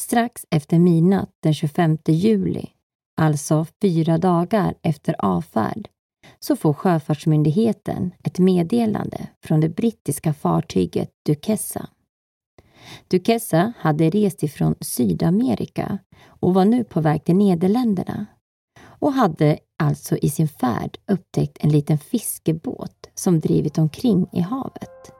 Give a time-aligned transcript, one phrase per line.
[0.00, 2.66] Strax efter midnatt den 25 juli,
[3.20, 5.88] alltså fyra dagar efter avfärd,
[6.38, 11.88] så får Sjöfartsmyndigheten ett meddelande från det brittiska fartyget Duquesa.
[13.08, 18.26] Duquesa hade rest ifrån Sydamerika och var nu på väg till Nederländerna
[18.84, 25.15] och hade alltså i sin färd upptäckt en liten fiskebåt som drivit omkring i havet.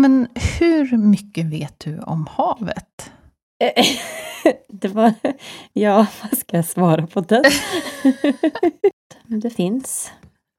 [0.00, 0.28] Men
[0.58, 3.12] hur mycket vet du om havet?
[4.68, 5.12] det var...
[5.72, 7.42] Ja, vad ska jag svara på det?
[9.26, 10.12] det finns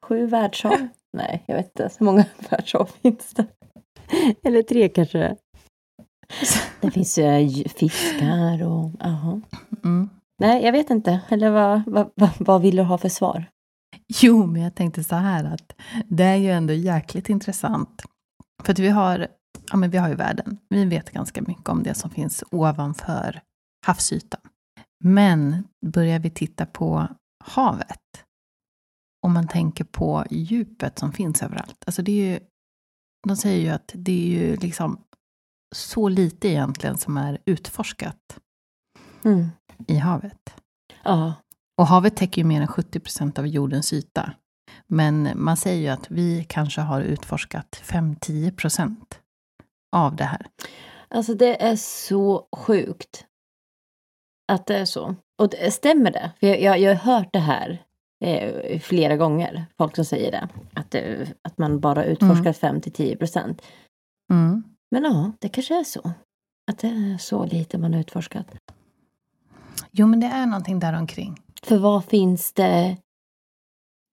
[0.05, 0.87] sju världshav.
[1.17, 1.89] Nej, jag vet inte.
[1.89, 3.45] Så många världshav finns det?
[4.43, 5.35] Eller tre kanske?
[6.81, 8.91] Det finns ju fiskar och...
[9.01, 9.41] Aha.
[9.83, 10.09] Mm.
[10.39, 11.19] Nej, jag vet inte.
[11.29, 13.45] Eller vad, vad, vad, vad vill du ha för svar?
[14.07, 15.73] Jo, men jag tänkte så här att
[16.05, 18.03] det är ju ändå jäkligt intressant
[18.63, 19.27] för att vi har,
[19.71, 20.57] ja men vi har ju världen.
[20.69, 23.41] Vi vet ganska mycket om det som finns ovanför
[23.85, 24.41] havsytan.
[25.03, 27.07] Men börjar vi titta på
[27.43, 28.25] havet,
[29.25, 31.83] om man tänker på djupet som finns överallt.
[31.85, 32.39] Alltså det är ju,
[33.27, 35.03] de säger ju att det är ju liksom
[35.75, 38.39] så lite egentligen som är utforskat
[39.23, 39.49] mm.
[39.87, 40.55] i havet.
[41.03, 41.33] Ja.
[41.77, 44.33] Och havet täcker ju mer än 70 procent av jordens yta.
[44.93, 49.19] Men man säger ju att vi kanske har utforskat 5-10 procent
[49.91, 50.47] av det här.
[51.07, 53.25] Alltså det är så sjukt
[54.51, 55.15] att det är så.
[55.37, 56.31] Och det, stämmer det?
[56.39, 57.83] För jag, jag, jag har hört det här
[58.25, 60.49] eh, flera gånger, folk som säger det.
[60.73, 62.81] Att, det, att man bara utforskat mm.
[62.81, 63.61] 5-10 procent.
[64.31, 64.63] Mm.
[64.91, 66.11] Men ja, det kanske är så.
[66.71, 68.47] Att det är så lite man utforskat.
[69.91, 71.37] Jo, men det är någonting däromkring.
[71.63, 72.97] För vad finns det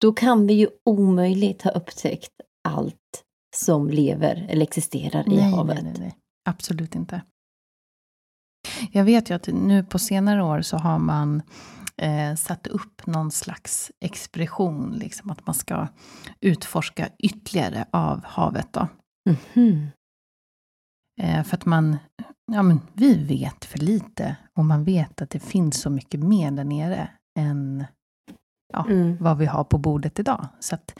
[0.00, 2.32] då kan vi ju omöjligt ha upptäckt
[2.68, 3.24] allt
[3.56, 5.74] som lever eller existerar nej, i havet.
[5.74, 6.16] Nej, nej, nej.
[6.48, 7.22] Absolut inte.
[8.92, 11.42] Jag vet ju att nu på senare år så har man
[11.96, 15.88] eh, satt upp någon slags expedition, liksom att man ska
[16.40, 18.72] utforska ytterligare av havet.
[18.72, 18.88] Då.
[19.28, 19.86] Mm -hmm.
[21.20, 21.96] eh, för att man,
[22.52, 26.50] ja men vi vet för lite och man vet att det finns så mycket mer
[26.50, 27.84] där nere än
[28.74, 29.16] ja, mm.
[29.20, 30.48] vad vi har på bordet idag.
[30.60, 30.98] Så att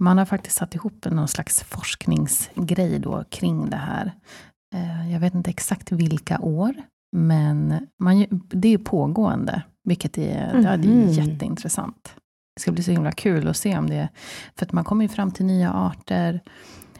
[0.00, 4.12] man har faktiskt satt ihop någon slags forskningsgrej då kring det här.
[4.74, 6.74] Eh, jag vet inte exakt vilka år,
[7.16, 10.64] men man, det är pågående, vilket är, mm.
[10.64, 12.14] ja, det är jätteintressant.
[12.56, 14.08] Det ska bli så himla kul att se om det,
[14.56, 16.40] för att man kommer ju fram till nya arter,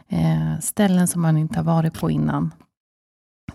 [0.07, 2.53] eh, ställen som man inte har varit på innan.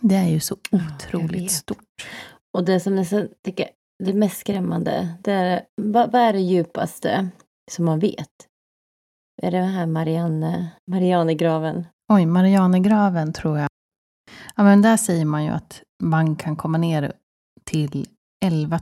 [0.01, 2.07] Det är ju så otroligt stort.
[2.53, 3.69] Och det som så, tycker
[4.05, 7.29] det mest skrämmande, det är, vad, vad är det djupaste
[7.71, 8.31] som man vet?
[9.43, 11.87] Är det här Marianne, Marianegraven?
[12.13, 13.69] Oj, Marianegraven tror jag.
[14.57, 17.13] Ja, men där säger man ju att man kan komma ner
[17.65, 18.07] till
[18.45, 18.79] 11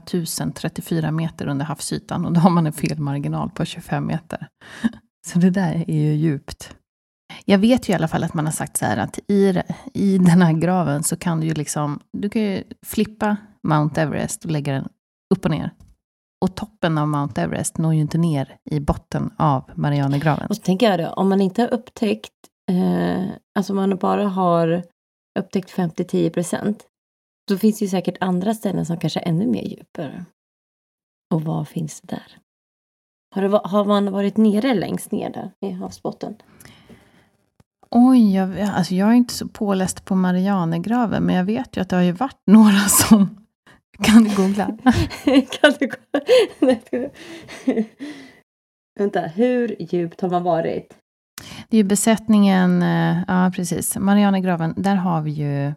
[0.55, 4.47] 034 meter under havsytan och då har man en felmarginal på 25 meter.
[5.27, 6.75] Så det där är ju djupt.
[7.45, 9.61] Jag vet ju i alla fall att man har sagt så här att i,
[9.93, 13.37] i den här graven så kan du ju liksom, du kan ju flippa
[13.67, 14.89] Mount Everest och lägga den
[15.33, 15.71] upp och ner.
[16.41, 20.47] Och toppen av Mount Everest når ju inte ner i botten av Marianergraven.
[20.49, 22.33] Och så tänker jag då, om man inte har upptäckt,
[22.71, 23.25] eh,
[23.55, 24.83] alltså man bara har
[25.39, 26.83] upptäckt 50-10 procent,
[27.47, 30.25] då finns det ju säkert andra ställen som kanske är ännu mer djupare.
[31.33, 32.37] Och vad finns det där?
[33.35, 36.35] Har, det, har man varit nere längst ner där i havsbotten?
[37.91, 41.89] Oj, jag, alltså jag är inte så påläst på Marianergraven, men jag vet ju att
[41.89, 43.44] det har ju varit några som...
[43.99, 44.65] Kan du googla?
[45.25, 47.09] kan du googla?
[48.99, 50.93] Vänta, hur djupt har man varit?
[51.69, 55.73] Det är ju besättningen, eh, ja precis, Marianergraven, där har vi ju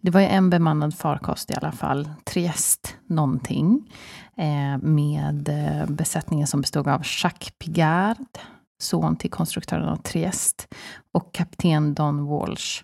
[0.00, 3.92] det var ju en bemannad farkost i alla fall, Trieste någonting,
[4.36, 8.38] eh, med eh, besättningen som bestod av Jacques Pigard,
[8.82, 10.64] son till konstruktören av Trieste,
[11.12, 12.82] och kapten Don Walsh.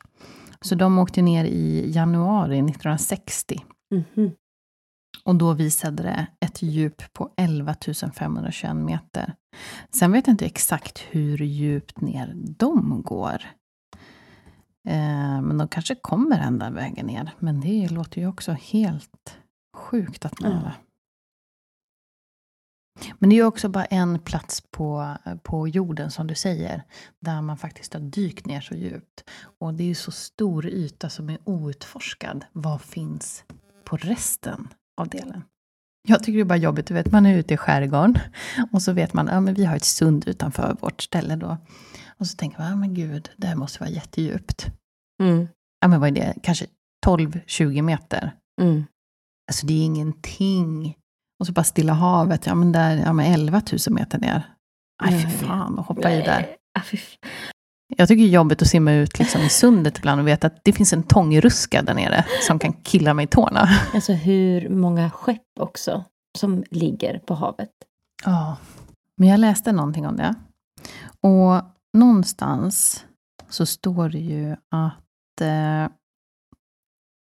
[0.61, 3.65] Så de åkte ner i januari 1960.
[3.91, 4.33] Mm -hmm.
[5.25, 7.75] Och då visade det ett djup på 11
[8.15, 9.35] 521 meter.
[9.91, 13.43] Sen vet jag inte exakt hur djupt ner de går.
[14.89, 17.35] Eh, men de kanske kommer ända vägen ner.
[17.39, 19.39] Men det låter ju också helt
[19.77, 20.53] sjukt att man...
[20.53, 20.71] Mm.
[23.19, 26.83] Men det är ju också bara en plats på, på jorden, som du säger,
[27.21, 29.25] där man faktiskt har dykt ner så djupt.
[29.59, 32.45] Och det är ju så stor yta som är outforskad.
[32.53, 33.45] Vad finns
[33.85, 34.69] på resten
[35.00, 35.44] av delen?
[36.09, 38.19] Jag tycker det är bara jobbigt, du vet, man är ute i skärgården
[38.73, 41.56] och så vet man att ja, vi har ett sund utanför vårt ställe då.
[42.19, 44.67] Och så tänker man, ja men gud, det här måste vara jättedjupt.
[45.23, 45.49] Mm.
[45.81, 46.67] Ja men vad är det, kanske
[47.06, 48.33] 12-20 meter.
[48.61, 48.85] Mm.
[49.50, 50.97] Alltså det är ingenting.
[51.41, 54.43] Och så bara Stilla havet, ja men där, ja men 11 000 meter ner.
[55.05, 56.56] Nej fy fan, att hoppa i där.
[57.97, 60.61] Jag tycker det är jobbigt att simma ut liksom i sundet ibland och veta att
[60.65, 63.69] det finns en tångruska där nere som kan killa mig i tårna.
[63.94, 66.05] Alltså hur många skepp också
[66.39, 67.71] som ligger på havet.
[68.25, 68.56] Ja,
[69.17, 70.35] men jag läste någonting om det.
[71.21, 71.62] Och
[71.99, 73.05] någonstans
[73.49, 75.41] så står det ju att...
[75.41, 75.88] Eh,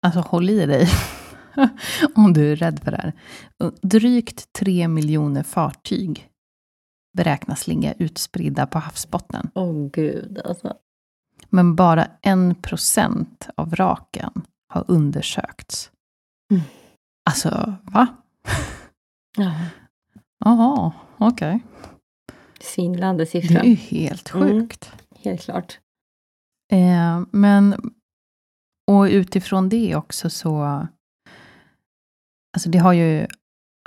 [0.07, 0.89] alltså håll i dig
[2.15, 3.12] om du är rädd för det här.
[3.83, 6.29] Drygt tre miljoner fartyg
[7.17, 9.51] beräknas ligga utspridda på havsbotten.
[9.55, 10.75] Åh oh, gud, alltså.
[11.49, 14.33] Men bara en procent av vraken
[14.69, 15.91] har undersökts.
[16.51, 16.63] Mm.
[17.31, 18.07] Alltså, va?
[19.39, 19.55] Ja.
[20.45, 21.55] Jaha, okej.
[21.55, 21.61] Okay.
[22.61, 23.61] Svindlande siffra.
[23.62, 24.49] Det är ju helt mm.
[24.49, 24.93] sjukt.
[24.93, 25.81] Mm, helt klart.
[26.73, 27.93] Eh, men,
[28.87, 30.87] och utifrån det också så,
[32.57, 33.27] alltså det har ju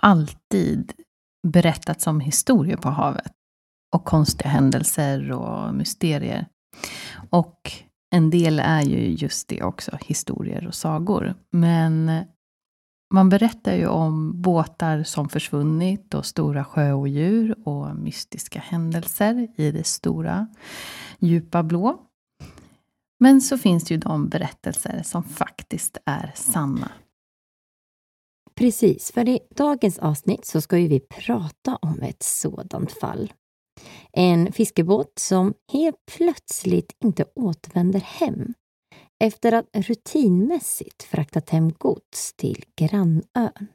[0.02, 0.94] alltid
[1.47, 3.31] berättats om historier på havet.
[3.95, 6.45] Och konstiga händelser och mysterier.
[7.30, 7.71] Och
[8.12, 11.36] en del är ju just det också, historier och sagor.
[11.51, 12.12] Men
[13.13, 19.83] man berättar ju om båtar som försvunnit och stora sjöodjur och mystiska händelser i det
[19.83, 20.47] stora
[21.19, 22.00] djupa blå.
[23.19, 26.91] Men så finns det ju de berättelser som faktiskt är sanna.
[28.60, 33.34] Precis, för i dagens avsnitt så ska ju vi prata om ett sådant fall.
[34.12, 38.54] En fiskebåt som helt plötsligt inte återvänder hem
[39.24, 43.68] efter att rutinmässigt fraktat hem gods till grannön.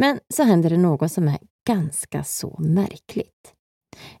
[0.00, 3.54] Men så händer det något som är ganska så märkligt.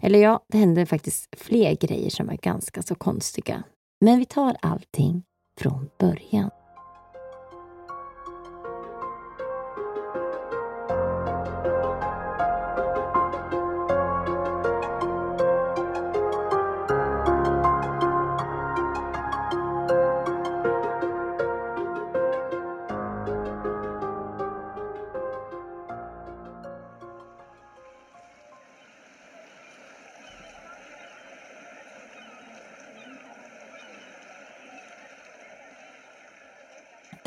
[0.00, 3.62] Eller ja, det händer faktiskt fler grejer som är ganska så konstiga.
[4.04, 5.22] Men vi tar allting
[5.60, 6.50] från början.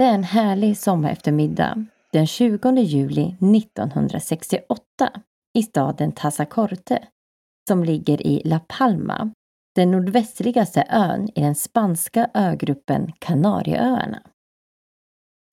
[0.02, 4.84] Det är en härlig sommareftermiddag den 20 juli 1968
[5.54, 7.08] i staden Tazacorte
[7.68, 9.32] som ligger i La Palma,
[9.76, 14.24] den nordvästligaste ön i den spanska ögruppen Kanarieöarna.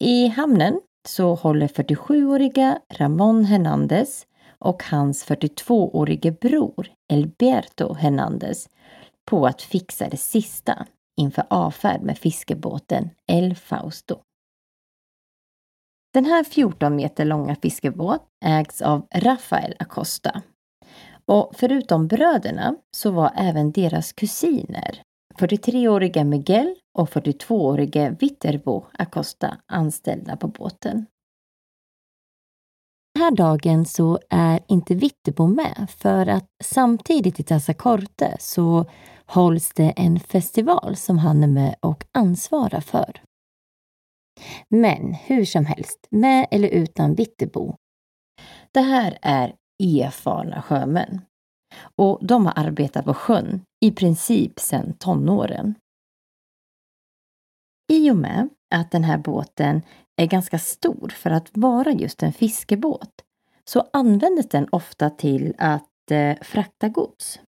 [0.05, 4.26] I hamnen så håller 47-åriga Ramon Hernandez
[4.59, 8.69] och hans 42-årige bror Elberto Hernandez
[9.31, 10.87] på att fixa det sista
[11.21, 14.17] inför avfärd med fiskebåten El Fausto.
[16.18, 20.42] Den här 14 meter långa fiskebåt ägs av Rafael Acosta.
[21.26, 25.02] Och förutom bröderna så var även deras kusiner,
[25.38, 31.06] 43-åriga Miguel och 42-årige Viterbo Acosta anställda på båten.
[33.14, 38.84] Den här dagen så är inte Viterbo med för att samtidigt i Tassacorte så
[39.26, 43.27] hålls det en festival som han är med och ansvarar för.
[44.68, 47.75] Men hur som helst, med eller utan Vittebo.
[48.73, 51.21] Det här är erfarna sjömän.
[51.97, 55.75] Och de har arbetat på sjön i princip sedan tonåren.
[57.92, 59.83] I och med att den här båten
[60.16, 63.23] är ganska stor för att vara just en fiskebåt
[63.64, 67.40] så användes den ofta till att eh, frakta gods.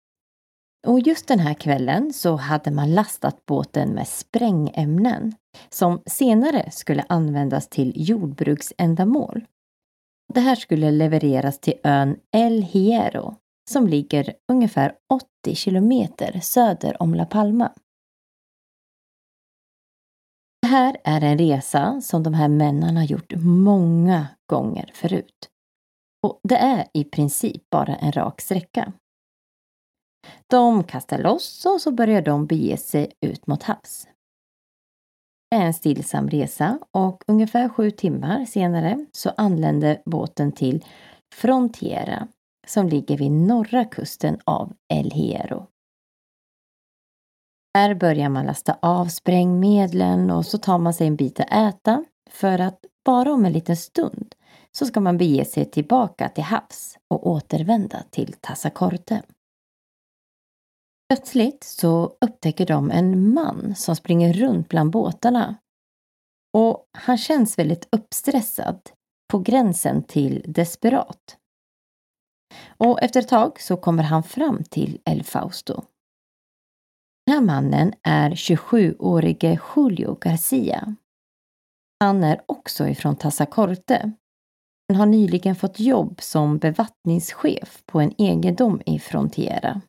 [0.86, 5.34] Och just den här kvällen så hade man lastat båten med sprängämnen
[5.68, 9.46] som senare skulle användas till jordbruksändamål.
[10.34, 13.36] Det här skulle levereras till ön El Hierro
[13.70, 14.94] som ligger ungefär
[15.44, 17.72] 80 kilometer söder om La Palma.
[20.62, 25.48] Det här är en resa som de här männen har gjort många gånger förut.
[26.22, 28.92] Och det är i princip bara en rak sträcka.
[30.46, 34.08] De kastar loss och så börjar de bege sig ut mot havs.
[35.50, 40.84] Är en stillsam resa och ungefär sju timmar senare så anländer båten till
[41.34, 42.28] Frontiera
[42.66, 45.66] som ligger vid norra kusten av El Hierro.
[47.78, 52.04] Här börjar man lasta av sprängmedlen och så tar man sig en bit att äta
[52.30, 54.34] för att bara om en liten stund
[54.72, 59.22] så ska man bege sig tillbaka till havs och återvända till Tassacorte.
[61.08, 65.56] Plötsligt så upptäcker de en man som springer runt bland båtarna.
[66.52, 68.90] Och han känns väldigt uppstressad,
[69.32, 71.36] på gränsen till desperat.
[72.66, 75.82] Och efter ett tag så kommer han fram till El Fausto.
[77.26, 80.96] Den här mannen är 27-årige Julio Garcia.
[82.04, 84.12] Han är också ifrån Tassacorte.
[84.88, 89.80] Han har nyligen fått jobb som bevattningschef på en egendom i Frontiera.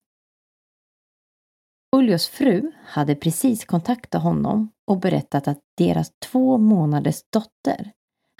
[1.95, 7.91] Julios fru hade precis kontaktat honom och berättat att deras två månaders dotter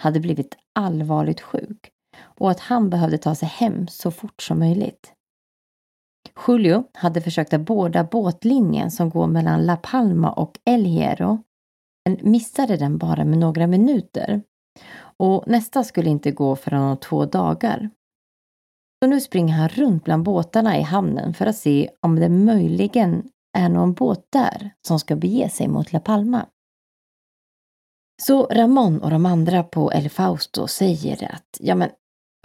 [0.02, 1.90] hade blivit allvarligt sjuk
[2.22, 5.12] och att han behövde ta sig hem så fort som möjligt.
[6.46, 11.42] Julio hade försökt att båda båtlinjen som går mellan La Palma och El Hierro,
[12.04, 14.42] men missade den bara med några minuter.
[15.16, 17.90] Och nästa skulle inte gå förrän om två dagar.
[19.02, 23.30] Så nu springer han runt bland båtarna i hamnen för att se om det möjligen
[23.58, 26.46] är någon båt där som ska bege sig mot La Palma.
[28.22, 31.90] Så Ramon och de andra på El Fausto säger att ja men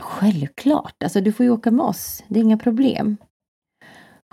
[0.02, 3.18] självklart, alltså du får ju åka med oss, det är inga problem.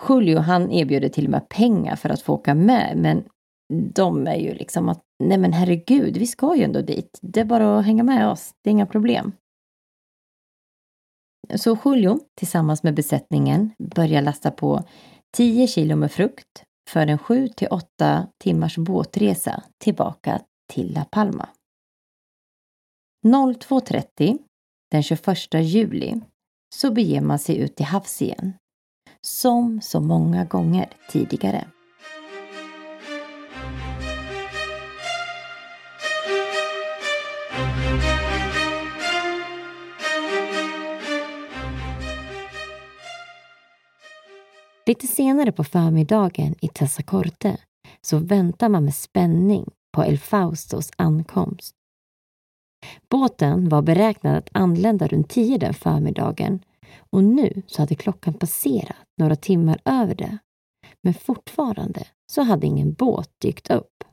[0.09, 3.25] Julio han erbjuder till och med pengar för att få åka med men
[3.95, 7.19] de är ju liksom att nej men herregud, vi ska ju ändå dit.
[7.23, 9.33] Det är bara att hänga med oss, det är inga problem.
[11.55, 14.85] Så Julio tillsammans med besättningen börjar lasta på
[15.37, 21.49] 10 kilo med frukt för en 7 till 8 timmars båtresa tillbaka till La Palma.
[23.27, 24.39] 02.30
[24.91, 26.21] den 21 juli
[26.75, 28.53] så beger man sig ut till havs igen.
[29.21, 31.67] Som så många gånger tidigare.
[44.93, 47.57] Lite senare på förmiddagen i Tassacorte
[48.01, 51.75] så väntar man med spänning på El Faustos ankomst.
[53.11, 56.65] Båten var beräknad att anlända runt tio den förmiddagen
[57.11, 60.39] och nu så hade klockan passerat några timmar över det.
[61.03, 64.05] Men fortfarande så hade ingen båt dykt upp.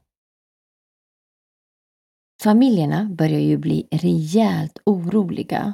[2.44, 5.74] Familjerna börjar ju bli rejält oroliga.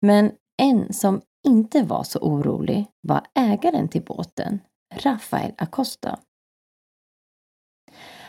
[0.00, 4.60] Men en som inte var så orolig var ägaren till båten,
[4.94, 6.18] Rafael Acosta.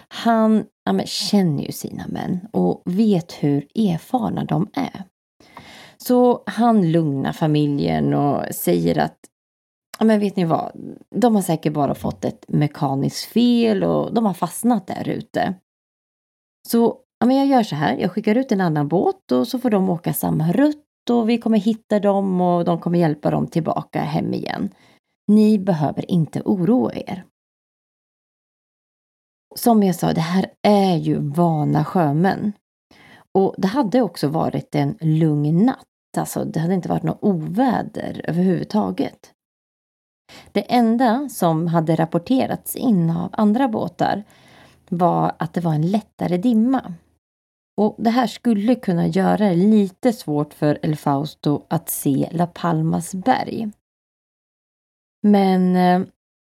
[0.08, 5.04] Han ja, känner ju sina män och vet hur erfarna de är.
[5.98, 9.18] Så han lugnar familjen och säger att
[10.00, 10.72] ja, men vet ni vad,
[11.16, 15.54] de har säkert bara fått ett mekaniskt fel och de har fastnat där ute.
[16.68, 19.60] Så ja, men jag gör så här, jag skickar ut en annan båt och så
[19.60, 23.48] får de åka samma rutt och vi kommer hitta dem och de kommer hjälpa dem
[23.48, 24.70] tillbaka hem igen.
[25.28, 27.26] Ni behöver inte oroa er.
[29.56, 32.54] Som jag sa, det här är ju vana sjömän.
[33.32, 35.88] Och det hade också varit en lugn natt.
[36.18, 39.32] Alltså, det hade inte varit något oväder överhuvudtaget.
[40.52, 44.24] Det enda som hade rapporterats in av andra båtar
[44.90, 46.94] var att det var en lättare dimma.
[47.78, 52.48] Och Det här skulle kunna göra det lite svårt för El Fausto att se La
[52.48, 53.72] Palmas berg.
[55.24, 56.08] Men eh,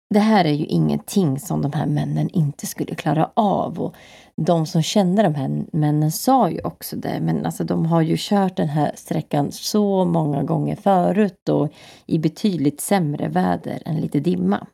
[0.10, 3.80] det här är ju ingenting som de här männen inte skulle klara av.
[3.80, 3.96] Och
[4.36, 7.20] de som kände de här männen sa ju också det.
[7.22, 11.72] Men alltså de har ju kört den här sträckan så många gånger förut och
[12.06, 14.68] i betydligt sämre väder än lite dimma.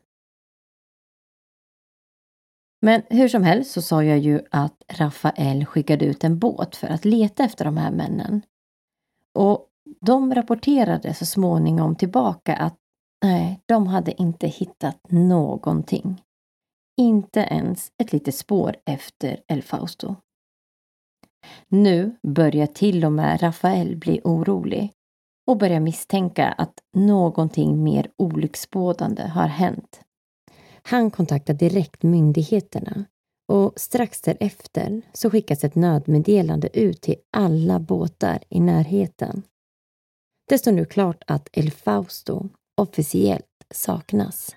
[2.86, 6.88] Men hur som helst så sa jag ju att Rafael skickade ut en båt för
[6.88, 8.42] att leta efter de här männen.
[9.34, 9.68] Och
[10.02, 12.78] de rapporterade så småningom tillbaka att
[13.26, 16.22] nej, de hade inte hittat någonting.
[16.98, 20.16] Inte ens ett litet spår efter El Fausto.
[21.68, 24.92] Nu börjar till och med Rafael bli orolig
[25.48, 30.03] och börjar misstänka att någonting mer olycksbådande har hänt.
[30.86, 33.06] Han kontaktar direkt myndigheterna
[33.48, 39.44] och strax därefter så skickas ett nödmeddelande ut till alla båtar i närheten.
[40.50, 44.56] Det står nu klart att El Fausto officiellt saknas.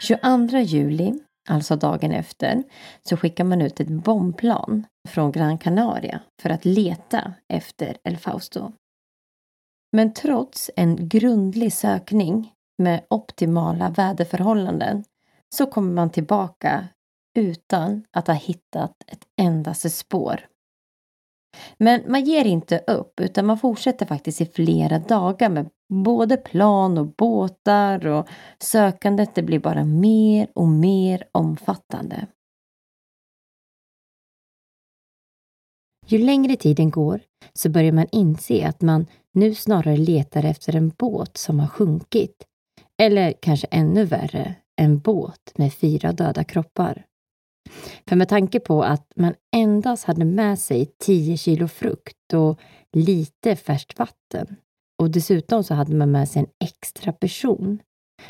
[0.00, 1.14] –22 juli
[1.48, 2.62] alltså dagen efter,
[3.08, 8.72] så skickar man ut ett bombplan från Gran Canaria för att leta efter El Fausto.
[9.92, 15.04] Men trots en grundlig sökning med optimala väderförhållanden
[15.54, 16.88] så kommer man tillbaka
[17.38, 20.46] utan att ha hittat ett endaste spår.
[21.78, 26.98] Men man ger inte upp utan man fortsätter faktiskt i flera dagar med både plan
[26.98, 32.26] och båtar och sökandet det blir bara mer och mer omfattande.
[36.10, 37.20] Ju längre tiden går
[37.52, 42.44] så börjar man inse att man nu snarare letar efter en båt som har sjunkit.
[43.02, 47.04] Eller kanske ännu värre, en båt med fyra döda kroppar.
[48.08, 52.60] För med tanke på att man endast hade med sig 10 kilo frukt och
[52.92, 54.56] lite färskt vatten
[54.98, 57.78] och dessutom så hade man med sig en extra person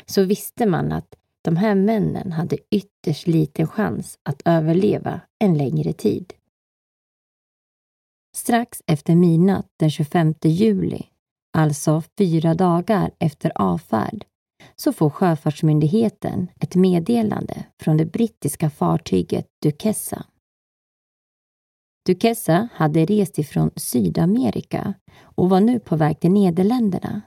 [0.05, 5.93] så visste man att de här männen hade ytterst liten chans att överleva en längre
[5.93, 6.33] tid.
[8.35, 11.01] Strax efter midnatt den 25 juli,
[11.57, 14.25] alltså fyra dagar efter avfärd,
[14.75, 20.25] så får Sjöfartsmyndigheten ett meddelande från det brittiska fartyget Duquesa.
[22.05, 27.21] Duquesa hade rest ifrån Sydamerika och var nu på väg till Nederländerna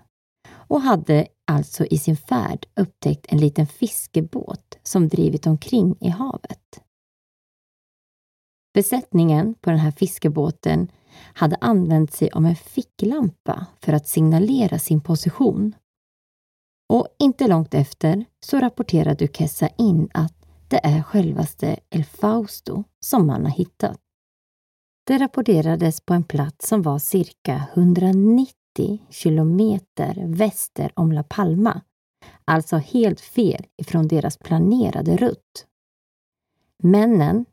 [0.51, 6.83] och hade alltså i sin färd upptäckt en liten fiskebåt som drivit omkring i havet.
[8.75, 10.89] Besättningen på den här fiskebåten
[11.35, 15.75] hade använt sig av en ficklampa för att signalera sin position
[16.89, 20.35] och inte långt efter så rapporterar Duquesa in att
[20.69, 23.99] det är självaste El Fausto som man har hittat.
[25.07, 28.55] Det rapporterades på en plats som var cirka 190
[29.11, 31.81] kilometer väster om La Palma,
[32.45, 35.67] alltså helt fel ifrån deras planerade rutt.
[36.83, 37.45] Männen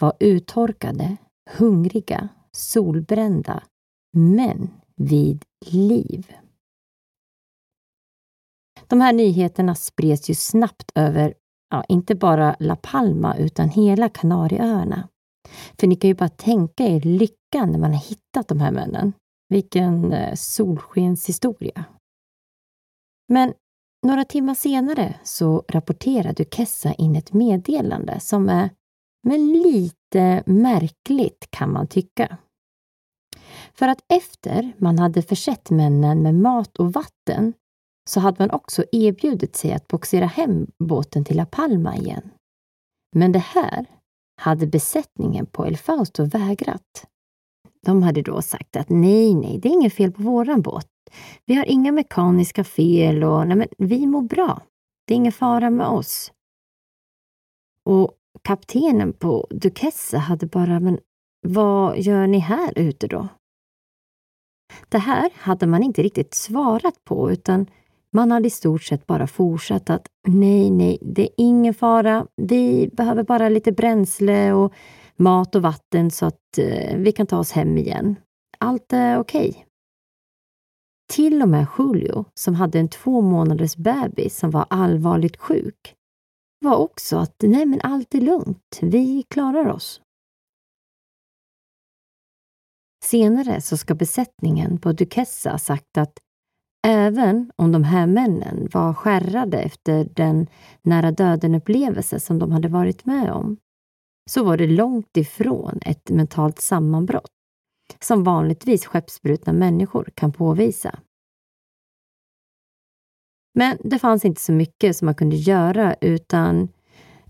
[0.00, 1.16] var uttorkade,
[1.50, 3.62] hungriga, solbrända,
[4.16, 6.34] men vid liv.
[8.86, 11.34] De här nyheterna spreds ju snabbt över,
[11.70, 15.08] ja, inte bara La Palma utan hela Kanarieöarna.
[15.80, 19.12] För ni kan ju bara tänka er lyckan när man har hittat de här männen.
[19.48, 21.84] Vilken eh, solskenshistoria.
[23.28, 23.54] Men
[24.06, 28.70] några timmar senare så rapporterar Duquesa in ett meddelande som är
[29.22, 32.36] men lite märkligt kan man tycka.
[33.72, 37.52] För att efter man hade försett männen med mat och vatten
[38.10, 42.30] så hade man också erbjudit sig att boxera hem båten till La Palma igen.
[43.16, 43.86] Men det här
[44.40, 47.06] hade besättningen på El Fausto vägrat.
[47.86, 50.86] De hade då sagt att nej, nej, det är inget fel på våran båt.
[51.46, 54.62] Vi har inga mekaniska fel och nej, men vi mår bra.
[55.06, 56.32] Det är ingen fara med oss.
[57.84, 60.98] Och kaptenen på Duquesa hade bara, men
[61.46, 63.28] vad gör ni här ute då?
[64.88, 67.66] Det här hade man inte riktigt svarat på utan
[68.12, 72.26] man hade i stort sett bara fortsatt att nej, nej, det är ingen fara.
[72.36, 74.72] Vi behöver bara lite bränsle och
[75.16, 78.16] mat och vatten så att eh, vi kan ta oss hem igen.
[78.58, 79.48] Allt är okej.
[79.48, 79.64] Okay.
[81.12, 85.94] till och med Julio, som hade en två månaders bebis som var allvarligt sjuk,
[86.60, 90.00] var också att nej men allt är lugnt, vi klarar oss.
[93.04, 96.18] Senare så ska besättningen på Duquesa sagt att
[96.86, 100.46] även om de här männen var skärrade efter den
[100.82, 103.56] nära döden-upplevelse som de hade varit med om,
[104.30, 107.30] så var det långt ifrån ett mentalt sammanbrott
[108.00, 110.98] som vanligtvis skeppsbrutna människor kan påvisa.
[113.54, 116.68] Men det fanns inte så mycket som man kunde göra utan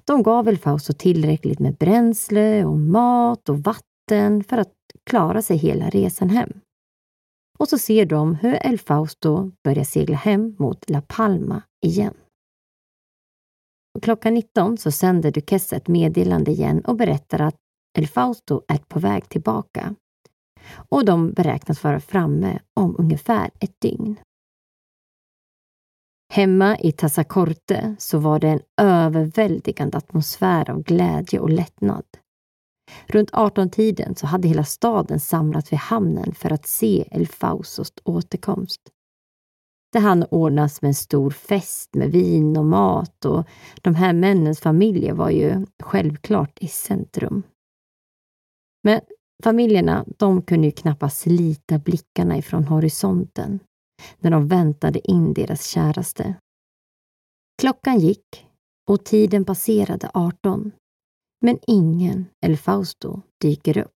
[0.05, 4.73] de gav väl Fausto tillräckligt med bränsle och mat och vatten för att
[5.07, 6.51] klara sig hela resan hem.
[7.59, 12.15] Och så ser de hur El Fausto börjar segla hem mot La Palma igen.
[13.95, 17.57] Och klockan 19 så sänder Duquesa ett meddelande igen och berättar att
[17.99, 19.95] El Fausto är på väg tillbaka.
[20.73, 24.17] Och de beräknas vara framme om ungefär ett dygn.
[26.33, 32.05] Hemma i Tassacorte så var det en överväldigande atmosfär av glädje och lättnad.
[33.07, 38.81] Runt 18-tiden så hade hela staden samlats vid hamnen för att se El Fausos återkomst.
[39.93, 43.45] Det hann ordnas med en stor fest med vin och mat och
[43.83, 47.43] de här männens familjer var ju självklart i centrum.
[48.83, 49.01] Men
[49.43, 53.61] familjerna, de kunde ju knappast slita blickarna ifrån horisonten
[54.19, 56.35] när de väntade in deras käraste.
[57.61, 58.47] Klockan gick
[58.89, 60.73] och tiden passerade 18
[61.41, 63.93] men ingen El Fausto dyker upp.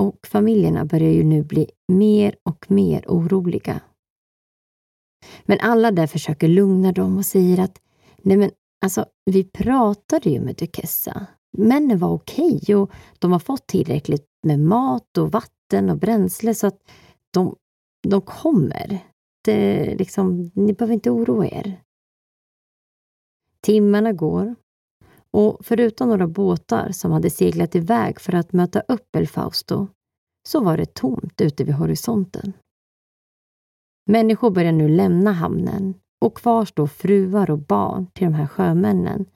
[0.00, 3.80] Och familjerna börjar ju nu bli mer och mer oroliga.
[5.44, 7.80] Men alla där försöker lugna dem och säger att
[8.22, 8.50] nej men
[8.84, 11.26] alltså, vi pratade ju med Duquesa.
[11.58, 16.54] Männen var okej okay och de har fått tillräckligt med mat och vatten och bränsle
[16.54, 16.78] så att
[17.30, 17.56] de,
[18.08, 18.98] de kommer.
[19.44, 21.80] Det, liksom, ni behöver inte oroa er.
[23.60, 24.54] Timmarna går
[25.30, 29.88] och förutom några båtar som hade seglat iväg för att möta upp El Fausto
[30.48, 32.52] så var det tomt ute vid horisonten.
[34.06, 39.26] Människor börjar nu lämna hamnen och kvar står fruar och barn till de här sjömännen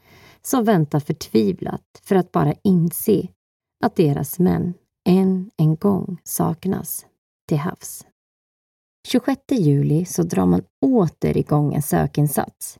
[0.42, 3.28] som väntar förtvivlat för att bara inse
[3.84, 4.74] att deras män
[5.08, 7.06] än en gång saknas
[7.48, 8.06] till havs.
[9.06, 12.78] 26 juli så drar man åter igång en sökinsats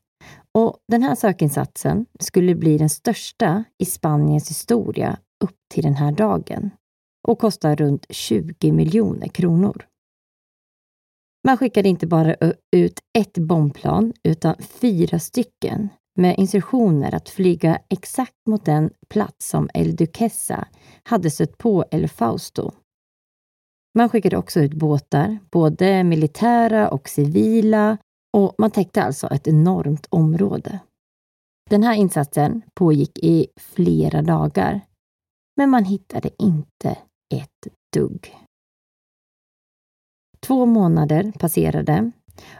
[0.58, 6.12] och den här sökinsatsen skulle bli den största i Spaniens historia upp till den här
[6.12, 6.70] dagen
[7.28, 9.86] och kostar runt 20 miljoner kronor.
[11.46, 12.36] Man skickade inte bara
[12.76, 19.70] ut ett bombplan utan fyra stycken med instruktioner att flyga exakt mot den plats som
[19.74, 20.68] El Duquesa
[21.02, 22.72] hade stött på El Fausto.
[23.98, 27.98] Man skickade också ut båtar, både militära och civila,
[28.36, 30.80] och man täckte alltså ett enormt område.
[31.70, 34.80] Den här insatsen pågick i flera dagar,
[35.56, 36.90] men man hittade inte
[37.34, 38.36] ett dugg.
[40.40, 42.10] Två månader passerade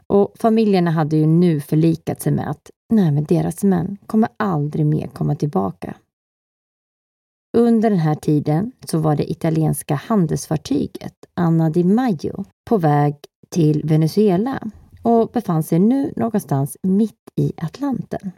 [0.07, 4.87] och familjerna hade ju nu förlikat sig med att nej, men deras män kommer aldrig
[4.87, 5.95] mer komma tillbaka.
[7.57, 13.17] Under den här tiden så var det italienska handelsfartyget Anna di Maio på väg
[13.49, 14.63] till Venezuela
[15.03, 18.31] och befann sig nu någonstans mitt i Atlanten.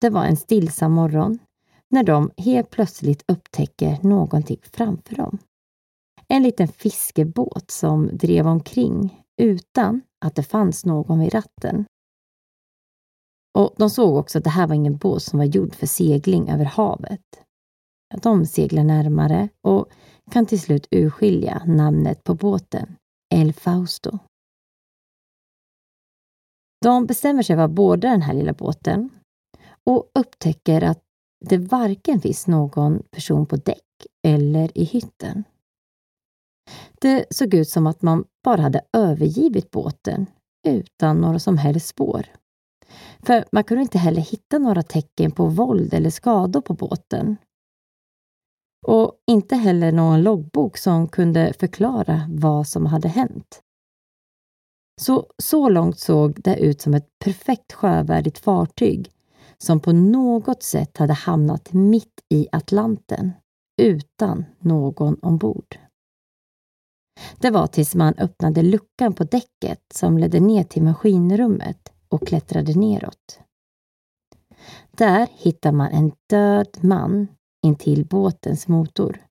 [0.00, 1.38] Det var en stillsam morgon
[1.90, 5.38] när de helt plötsligt upptäcker någonting framför dem.
[6.28, 11.84] En liten fiskebåt som drev omkring utan att det fanns någon vid ratten.
[13.58, 16.50] Och De såg också att det här var ingen båt som var gjord för segling
[16.50, 17.42] över havet.
[18.22, 19.86] De seglar närmare och
[20.30, 22.96] kan till slut urskilja namnet på båten,
[23.34, 24.18] El Fausto.
[26.80, 29.10] De bestämmer sig för att båda den här lilla båten
[29.86, 31.02] och upptäcker att
[31.44, 35.44] det varken finns någon person på däck eller i hytten.
[37.00, 40.26] Det såg ut som att man bara hade övergivit båten
[40.68, 42.26] utan några som helst spår.
[43.22, 47.36] För man kunde inte heller hitta några tecken på våld eller skador på båten.
[48.86, 53.60] Och inte heller någon loggbok som kunde förklara vad som hade hänt.
[55.00, 59.10] Så, så långt såg det ut som ett perfekt sjövärdigt fartyg
[59.58, 63.32] som på något sätt hade hamnat mitt i Atlanten
[63.82, 65.78] utan någon ombord.
[67.38, 72.74] Det var tills man öppnade luckan på däcket som ledde ner till maskinrummet och klättrade
[72.74, 73.40] neråt.
[74.90, 77.28] Där hittar man en död man
[77.62, 79.26] intill båtens motor.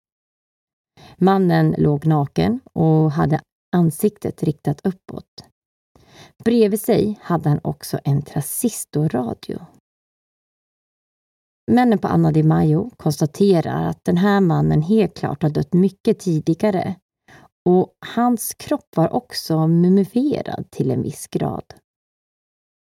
[1.18, 3.42] Mannen låg naken och hade
[3.76, 5.44] ansiktet riktat uppåt.
[6.44, 9.60] Bredvid sig hade han också en transistorradio.
[11.72, 16.20] Männen på Anna Di Maio konstaterar att den här mannen helt klart har dött mycket
[16.20, 16.96] tidigare
[17.66, 21.74] och hans kropp var också mumifierad till en viss grad.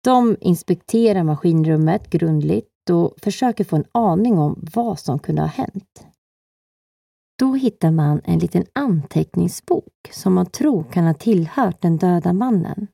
[0.05, 6.07] De inspekterar maskinrummet grundligt och försöker få en aning om vad som kunde ha hänt.
[7.39, 12.87] Då hittar man en liten anteckningsbok som man tror kan ha tillhört den döda mannen.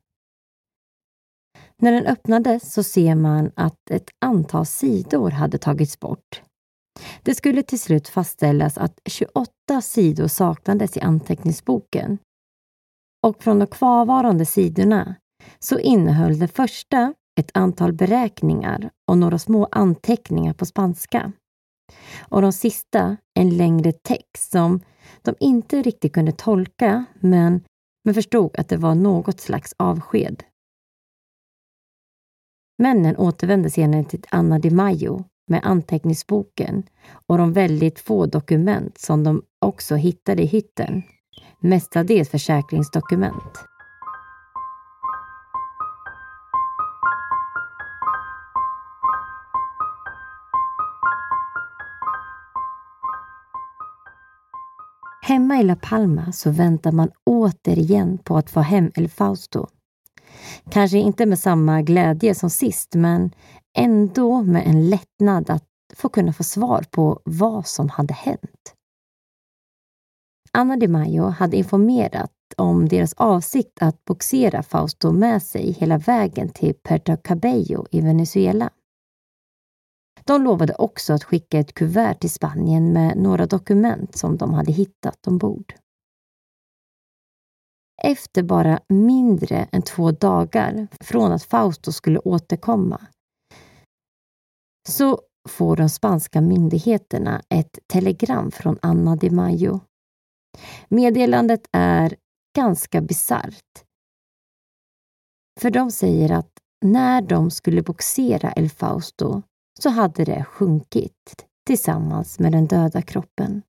[1.77, 6.43] När den öppnades så ser man att ett antal sidor hade tagits bort.
[7.23, 9.51] Det skulle till slut fastställas att 28
[9.83, 12.19] sidor saknades i anteckningsboken.
[13.23, 15.15] Och från de kvarvarande sidorna
[15.59, 21.33] så innehöll det första ett antal beräkningar och några små anteckningar på spanska.
[22.19, 24.81] Och de sista en längre text som
[25.23, 27.65] de inte riktigt kunde tolka men,
[28.05, 30.43] men förstod att det var något slags avsked.
[32.79, 36.83] Männen återvände senare till Anna Di Maio med anteckningsboken
[37.27, 41.03] och de väldigt få dokument som de också hittade i hytten.
[41.61, 43.74] Mestadels försäkringsdokument.
[55.27, 59.67] Hemma i La Palma så väntar man återigen på att få hem El Fausto.
[60.71, 63.31] Kanske inte med samma glädje som sist, men
[63.79, 68.75] ändå med en lättnad att få kunna få svar på vad som hade hänt.
[70.53, 76.49] Anna Di Maio hade informerat om deras avsikt att boxera Fausto med sig hela vägen
[76.49, 78.71] till Puerto Cabello i Venezuela.
[80.27, 84.73] De lovade också att skicka ett kuvert till Spanien med några dokument som de hade
[84.73, 85.75] hittat ombord.
[88.03, 93.01] Efter bara mindre än två dagar från att Fausto skulle återkomma
[94.89, 99.81] så får de spanska myndigheterna ett telegram från Anna de Mayo.
[100.89, 102.17] Meddelandet är
[102.57, 103.85] ganska bisarrt.
[105.61, 106.51] För de säger att
[106.85, 109.43] när de skulle boxera El Fausto
[109.81, 113.63] så hade det sjunkit tillsammans med den döda kroppen.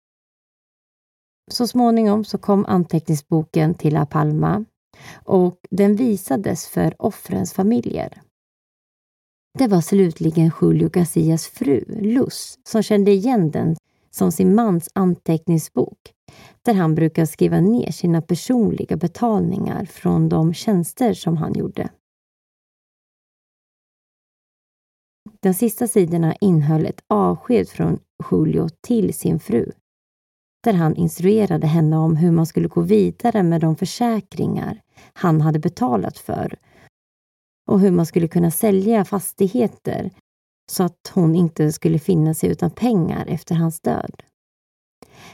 [1.51, 4.65] Så småningom så kom anteckningsboken till La Palma
[5.13, 8.21] och den visades för offrens familjer.
[9.57, 13.75] Det var slutligen Julio Garcias fru, Luz, som kände igen den
[14.11, 16.13] som sin mans anteckningsbok
[16.61, 21.89] där han brukar skriva ner sina personliga betalningar från de tjänster som han gjorde.
[25.45, 27.99] De sista sidorna innehöll ett avsked från
[28.31, 29.71] Julio till sin fru
[30.63, 34.81] där han instruerade henne om hur man skulle gå vidare med de försäkringar
[35.13, 36.59] han hade betalat för
[37.67, 40.11] och hur man skulle kunna sälja fastigheter
[40.71, 44.23] så att hon inte skulle finna sig utan pengar efter hans död.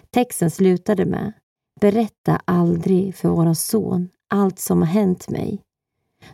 [0.09, 1.33] Texten slutade med
[1.81, 5.61] Berätta aldrig för våran son allt som har hänt mig.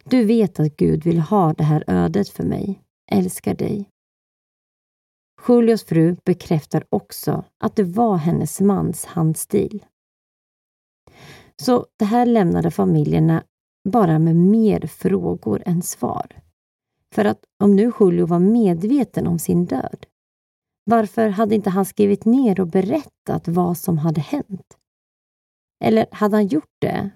[0.04, 2.82] Du vet att Gud vill ha det här ödet för mig.
[3.12, 3.90] Älskar dig.
[5.48, 9.86] Julios fru bekräftar också att det var hennes mans handstil.
[11.62, 13.44] Så det här lämnade familjerna
[13.90, 16.42] bara med mer frågor än svar.
[17.16, 20.06] För att om nu Julio var medveten om sin död,
[20.84, 24.78] varför hade inte han skrivit ner och berättat vad som hade hänt?
[25.84, 27.10] Eller hade han gjort det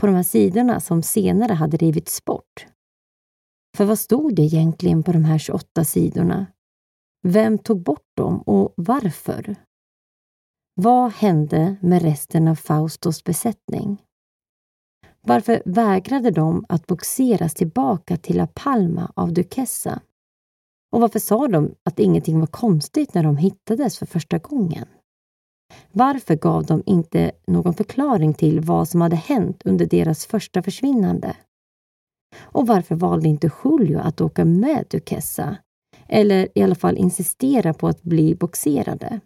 [0.00, 2.66] på de här sidorna som senare hade rivits bort?
[3.76, 6.46] För vad stod det egentligen på de här 28 sidorna?
[7.22, 9.56] Vem tog bort dem och varför?
[10.74, 14.02] Vad hände med resten av Faustos besättning?
[15.20, 20.00] Varför vägrade de att boxeras tillbaka till La Palma av Duquesa?
[20.92, 24.88] Och varför sa de att ingenting var konstigt när de hittades för första gången?
[25.92, 31.36] Varför gav de inte någon förklaring till vad som hade hänt under deras första försvinnande?
[32.40, 35.56] Och varför valde inte Julio att åka med Duquesa?
[36.08, 39.20] Eller i alla fall insistera på att bli boxerade?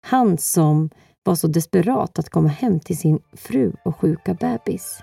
[0.00, 0.90] Han som
[1.24, 5.02] var så desperat att komma hem till sin fru och sjuka bebis.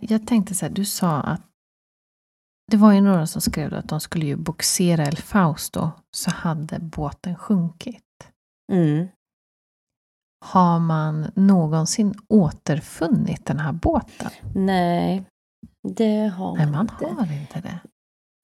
[0.00, 1.42] Eh, jag tänkte så här, du sa att
[2.70, 6.78] det var ju några som skrev att de skulle ju boxera El Fausto, så hade
[6.78, 8.02] båten sjunkit.
[8.72, 9.08] Mm.
[10.44, 14.30] Har man någonsin återfunnit den här båten?
[14.54, 15.24] Nej,
[15.88, 17.06] det har man Nej, man inte.
[17.06, 17.80] har inte det.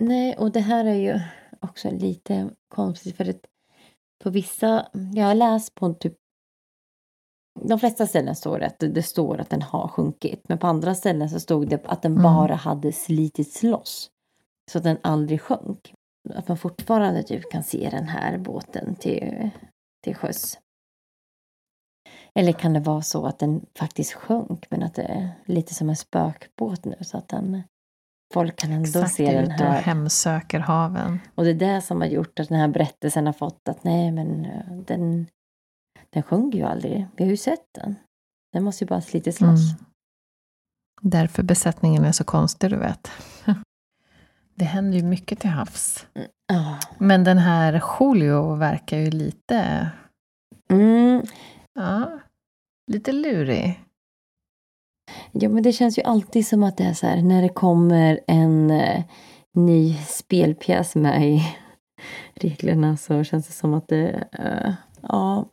[0.04, 1.20] Nej, och det här är ju
[1.60, 3.40] också lite konstigt för att
[4.24, 6.14] på vissa, jag har läst på typ
[7.60, 10.48] de flesta ställen står det att det står att den har sjunkit.
[10.48, 12.22] Men på andra ställen så stod det att den Mm.
[12.22, 14.10] bara hade slitits loss.
[14.70, 15.94] Så att den aldrig sjönk.
[16.34, 19.50] Att man fortfarande typ kan se den här båten till,
[20.04, 20.58] till sjöss.
[22.34, 25.88] Eller kan det vara så att den faktiskt sjönk men att det är lite som
[25.90, 27.62] en spökbåt nu så att den
[28.34, 29.80] folk kan ändå Exakt, se den här.
[29.82, 31.18] hemsöker haven.
[31.34, 34.12] Och det är det som har gjort att den här berättelsen har fått att nej
[34.12, 35.26] men eh, den,
[36.12, 37.06] den sjönk ju aldrig.
[37.16, 37.96] Vi har ju sett den.
[38.52, 39.72] Den måste ju bara slitits loss.
[39.72, 39.84] Mm.
[41.02, 43.10] Därför besättningen är så konstig, du vet.
[44.54, 46.06] Det händer ju mycket till havs.
[46.46, 46.78] Ja.
[46.98, 49.90] Men den här Julio verkar ju lite,
[50.70, 51.22] Mm.
[51.74, 52.18] ja,
[52.92, 53.80] lite lurig.
[55.32, 58.20] Ja, men det känns ju alltid som att det är så här när det kommer
[58.26, 59.04] en eh,
[59.54, 61.42] ny spelpjäs med i
[62.34, 64.72] reglerna så känns det som att det, eh,
[65.02, 65.46] ja,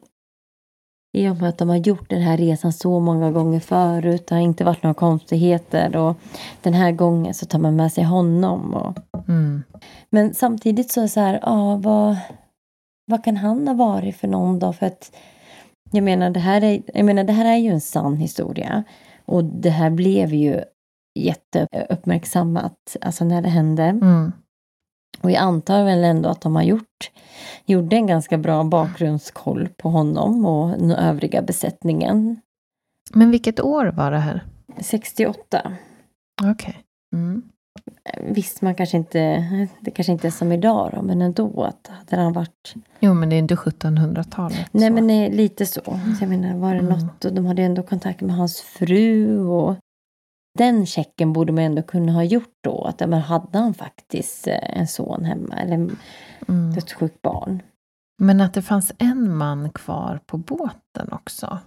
[1.18, 4.36] i och med att de har gjort den här resan så många gånger förut, det
[4.36, 6.16] har inte varit några konstigheter och
[6.62, 8.74] den här gången så tar man med sig honom.
[8.74, 9.64] Och, Mm.
[10.10, 12.18] men samtidigt så är det så här, ja, vad,
[13.06, 14.74] vad kan han ha varit för någon då?
[14.74, 15.12] För att
[15.92, 18.84] jag menar, det här är, jag menar, det här är ju en sann historia.
[19.26, 20.62] Och det här blev ju
[21.20, 23.84] jätteuppmärksammat, alltså när det hände.
[23.84, 24.32] Mm.
[25.22, 27.12] Och jag antar väl ändå att de har gjort,
[27.66, 32.42] gjorde en ganska bra bakgrundskoll på honom och den övriga besättningen.
[33.14, 34.44] Men vilket år var det här?
[34.80, 35.62] 68.
[36.44, 36.78] Okej.
[37.16, 37.42] Mm.
[38.24, 39.20] Visst, man kanske inte,
[39.80, 43.30] det kanske inte är som idag då, men ändå att hade han varit Jo, men
[43.30, 44.66] det är inte 1700-talet.
[44.72, 44.94] Nej så.
[44.94, 45.82] men nej, lite så.
[45.86, 46.00] så.
[46.22, 47.00] Jag menar, var det Mm.
[47.00, 47.26] något?
[47.26, 49.76] Och de hade ju ändå kontakt med hans fru och
[50.60, 52.84] den checken borde man ändå kunna ha gjort då.
[52.84, 55.90] Att men hade han faktiskt eh, en son hemma eller
[56.48, 56.72] Mm.
[56.76, 57.62] dödssjukt barn?
[58.22, 61.58] Men att det fanns en man kvar på båten också.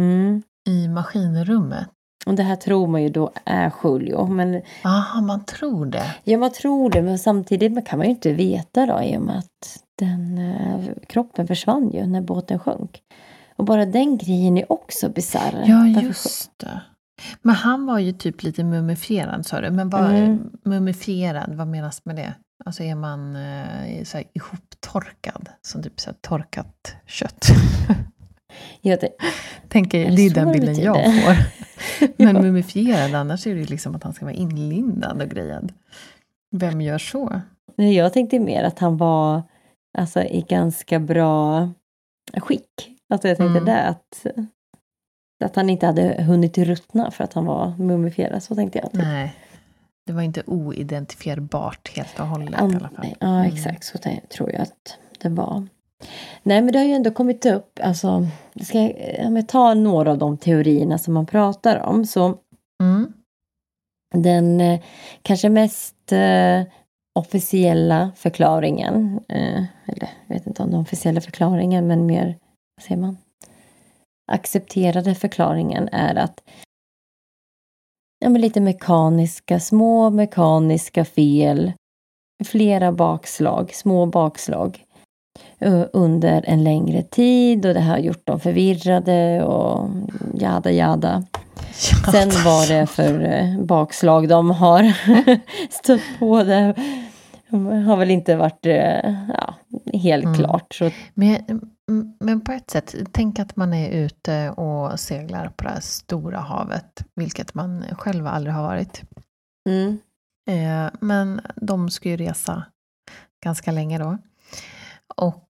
[0.00, 0.42] Mm.
[0.68, 1.88] I maskinrummet.
[2.26, 4.26] Och det här tror man ju då är Julio.
[4.26, 6.14] Men Jaha, man tror det.
[6.24, 7.02] ja, man tror det.
[7.02, 11.46] Men samtidigt kan man ju inte veta då i och med att den eh, kroppen
[11.46, 13.02] försvann ju när båten sjönk.
[13.56, 15.64] Och bara den grejen är också bisarr.
[15.66, 16.80] Ja, just det.
[17.42, 19.70] Men han var ju typ lite mumifierad sa du.
[19.70, 20.50] Men vad, Mm.
[20.64, 22.34] mumifierad, vad menas med det?
[22.64, 25.48] Alltså är man eh, så här, ihoptorkad?
[25.62, 27.46] Som typ så här, torkat kött?
[28.80, 29.08] Ja, det,
[29.68, 31.36] Tänker, det är den bilden jag får.
[32.24, 32.42] Men Ja.
[32.42, 35.72] mumifierad, annars är det ju liksom att han ska vara inlindad och grejad.
[36.50, 37.40] Vem gör så?
[37.76, 39.42] Nej, Jag tänkte mer att han var
[39.98, 41.68] alltså, i ganska bra
[42.36, 42.90] skick.
[43.10, 43.64] Alltså jag tänkte Mm.
[43.64, 44.26] det att,
[45.44, 48.42] att han inte hade hunnit ruttna för att han var mumifierad.
[48.42, 48.92] Så tänkte jag.
[48.92, 49.02] typ.
[49.02, 49.34] Nej,
[50.06, 53.06] det var inte oidentifierbart helt och hållet An- i alla fall.
[53.20, 53.52] Ja, Mm.
[53.54, 53.84] exakt.
[53.84, 53.98] Så
[54.36, 55.66] tror jag att det var.
[56.42, 57.78] Nej, men det har ju ändå kommit upp.
[57.82, 58.26] Alltså,
[58.62, 58.78] ska,
[59.26, 62.06] om jag tar några av de teorierna som man pratar om.
[62.06, 62.38] Så
[62.82, 63.12] Mm.
[64.14, 64.80] Den eh,
[65.22, 66.62] kanske mest eh,
[67.18, 72.38] officiella förklaringen, eh, eller jag vet inte om den officiella förklaringen, men mer,
[72.76, 73.16] vad säger man?
[74.32, 76.42] Accepterade förklaringen är att
[78.18, 81.72] ja, men lite mekaniska, små mekaniska fel,
[82.44, 84.84] flera bakslag, små bakslag
[85.58, 89.88] eh, under en längre tid och det har gjort dem förvirrade och
[90.34, 91.24] jada jada.
[92.12, 94.92] Sen vad det är för eh, bakslag de har
[95.70, 96.42] stött på.
[96.42, 96.74] Det
[97.86, 99.54] har väl inte varit eh, ja,
[99.92, 100.34] helt Mm.
[100.38, 100.74] klart.
[100.74, 101.38] Så, Men,
[102.20, 106.38] men på ett sätt, tänk att man är ute och seglar på det här stora
[106.38, 109.02] havet, vilket man själv aldrig har varit.
[109.68, 109.98] mm,
[110.50, 112.64] Eh, men de ska ju resa
[113.44, 114.18] ganska länge då.
[115.16, 115.48] Och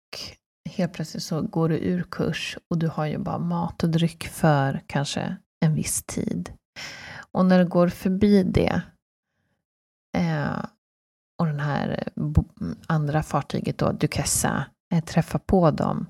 [0.70, 4.24] helt plötsligt så går du ur kurs och du har ju bara mat och dryck
[4.28, 6.50] för kanske en viss tid.
[7.32, 8.82] Och när du går förbi det
[10.16, 10.64] eh,
[11.38, 12.48] och den här bo-
[12.86, 16.06] andra fartyget då, Duquesa, eh, träffar på dem.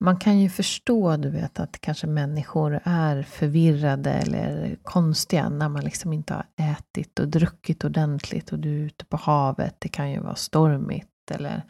[0.00, 5.84] Man kan ju förstå, du vet, att kanske människor är förvirrade eller konstiga när man
[5.84, 9.76] liksom inte har ätit och druckit ordentligt och du är ute på havet.
[9.78, 11.62] Det kan ju vara stormigt eller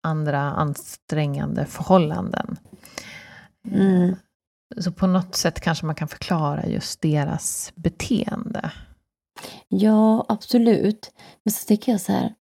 [0.00, 2.56] andra ansträngande förhållanden.
[3.70, 4.14] mm.
[4.78, 8.70] Så på något sätt kanske man kan förklara just deras beteende.
[9.74, 11.12] Ja, absolut.
[11.44, 12.34] Men så tycker jag så här,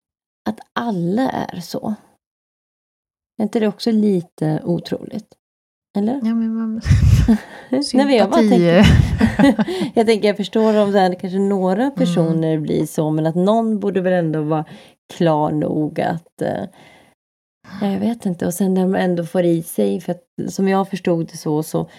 [0.49, 1.95] att alla är så.
[3.39, 5.27] Är inte det också lite otroligt?
[5.97, 6.13] Eller?
[6.13, 6.81] Ja, men man...
[7.93, 8.85] Men jag, tänker,
[9.95, 11.95] jag tänker, jag förstår om det här, kanske några Mm.
[11.95, 14.65] personer blir så, men att någon borde väl ändå vara
[15.13, 16.63] klar nog att eh,
[17.81, 20.89] jag vet inte, och sen när de ändå får i sig, för att som jag
[20.89, 21.89] förstod det så, så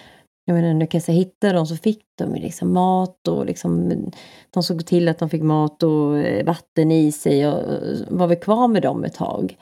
[0.44, 3.92] jag menar, när Kessa hittade dem så fick de ju liksom mat och liksom,
[4.50, 7.62] de såg till att de fick mat och eh, vatten i sig och
[8.08, 9.56] var väl kvar med dem ett tag.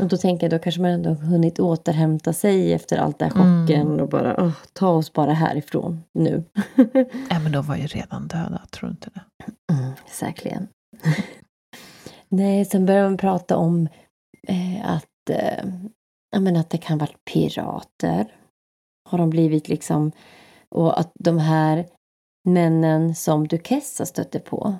[0.00, 3.32] Och då tänker jag, då kanske man ändå hunnit återhämta sig efter allt det här
[3.32, 4.00] chocken Mm.
[4.00, 6.44] och bara, "Åh, ta oss bara härifrån nu.
[7.30, 9.20] Ja, men de var ju redan döda, tror du inte det?
[9.74, 10.68] Mm, säkerligen.
[12.28, 13.88] Nej, sen börjar man prata om
[14.48, 15.64] eh, att, eh,
[16.40, 18.26] men att det kan vara pirater.
[19.08, 20.12] Har de blivit liksom,
[20.68, 21.86] och att de här
[22.48, 24.74] männen som Duquesa stötte på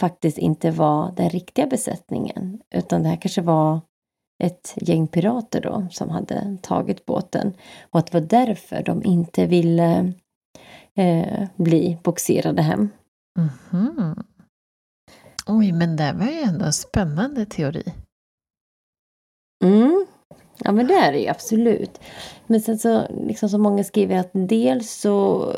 [0.00, 3.80] faktiskt inte var den riktiga besättningen, utan det här kanske var
[4.44, 7.52] ett gäng pirater då som hade tagit båten
[7.90, 10.12] och att det var därför de inte ville
[10.94, 12.88] eh, bli boxerade hem.
[13.38, 14.24] Mhm.
[15.46, 17.94] Oj, men det var ju ändå en spännande teori.
[19.64, 20.06] Mm.
[20.58, 22.00] Ja men det är det ju absolut.
[22.46, 25.48] Men sen så, liksom så många skriver att dels så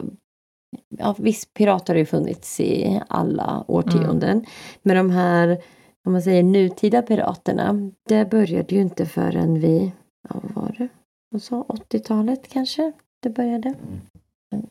[0.89, 4.45] Ja visst, pirater har ju funnits i alla årtionden.
[4.83, 5.63] Men de här,
[6.05, 9.93] om man säger nutida piraterna, det började ju inte förrän vi,
[10.29, 10.89] ja vad var det?
[11.31, 13.75] Vad sa 80-talet kanske det började.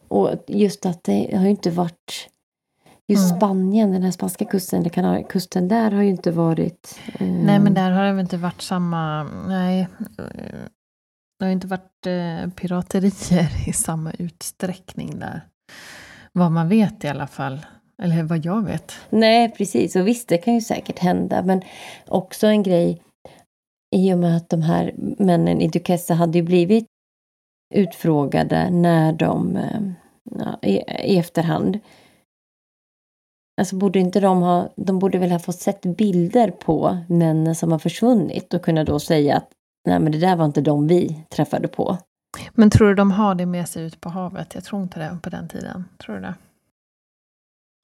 [0.08, 2.30] Och just att det har ju inte varit
[3.08, 3.38] Just Mm.
[3.40, 7.00] Spanien, den här spanska kusten, eller Kanariekusten, där har ju inte varit...
[7.20, 9.24] eh, Nej, men där har det väl inte varit samma...
[9.24, 9.88] Nej.
[10.18, 10.26] eh,
[11.40, 15.42] Det har inte varit eh, piraterier i samma utsträckning där.
[16.32, 17.66] Vad man vet i alla fall.
[18.04, 18.92] Eller vad jag vet.
[19.10, 19.96] Nej, precis.
[19.96, 21.44] Och visst, det kan ju säkert hända.
[21.44, 21.62] Men
[22.08, 23.02] också en grej
[23.96, 26.86] i och med att de här männen i Duquesa hade ju blivit
[27.76, 29.82] utfrågade när de eh,
[30.40, 30.76] ja, i,
[31.14, 31.80] i efterhand.
[33.58, 37.72] Alltså borde inte de ha, de borde väl ha fått sett bilder på männen som
[37.72, 39.50] har försvunnit och kunna då säga att
[39.88, 41.98] nej men det där var inte de vi träffade på.
[42.54, 44.56] Men tror du de har det med sig ut på havet?
[44.56, 45.86] Jag tror inte det på den tiden.
[46.06, 46.36] Tror du det?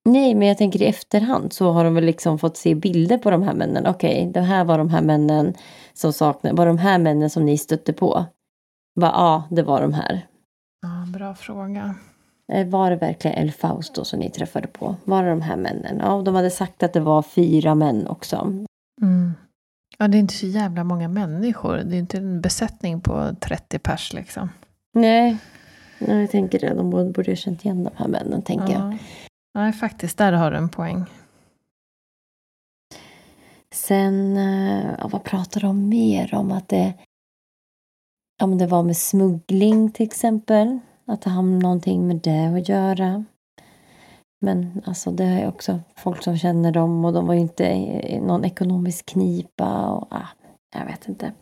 [0.06, 3.32] Nej, men jag tänker i efterhand så har de väl liksom fått se bilder på
[3.32, 3.88] de här männen.
[3.88, 5.54] Okej, det här var de här männen
[5.94, 6.56] som saknade.
[6.56, 8.26] Var de här männen som ni stötte på?
[8.96, 10.28] Va, ja, det var de här.
[10.82, 11.96] Ja, bra fråga.
[12.52, 14.95] Eh, Var det verkligen El Fausto som ni träffade på?
[15.04, 15.97] Var det de här männen?
[15.99, 18.36] Ja, de hade sagt att det var fyra män också.
[19.02, 19.34] Mm.
[19.97, 21.78] Ja, det är inte så jävla många människor.
[21.78, 24.49] Det är inte en besättning på 30 pers liksom.
[24.93, 25.38] Nej,
[25.99, 26.74] Nej jag tänker det.
[26.74, 28.93] De borde ha känt igen de här männen, tänker jag.
[28.93, 28.97] Ja.
[29.54, 30.18] Nej, faktiskt.
[30.18, 31.06] Där har du en poäng.
[33.74, 36.52] Sen, eh, ja, vad pratar de mer om?
[36.52, 36.93] Att det,
[38.41, 40.80] men det var med smuggling till exempel.
[41.12, 43.26] Att det har någonting med det att göra.
[44.41, 48.20] Men alltså det är också folk som känner dem och de var ju inte i
[48.20, 49.88] någon ekonomisk knipa.
[49.88, 50.28] Och, ah,
[50.76, 51.34] jag vet inte.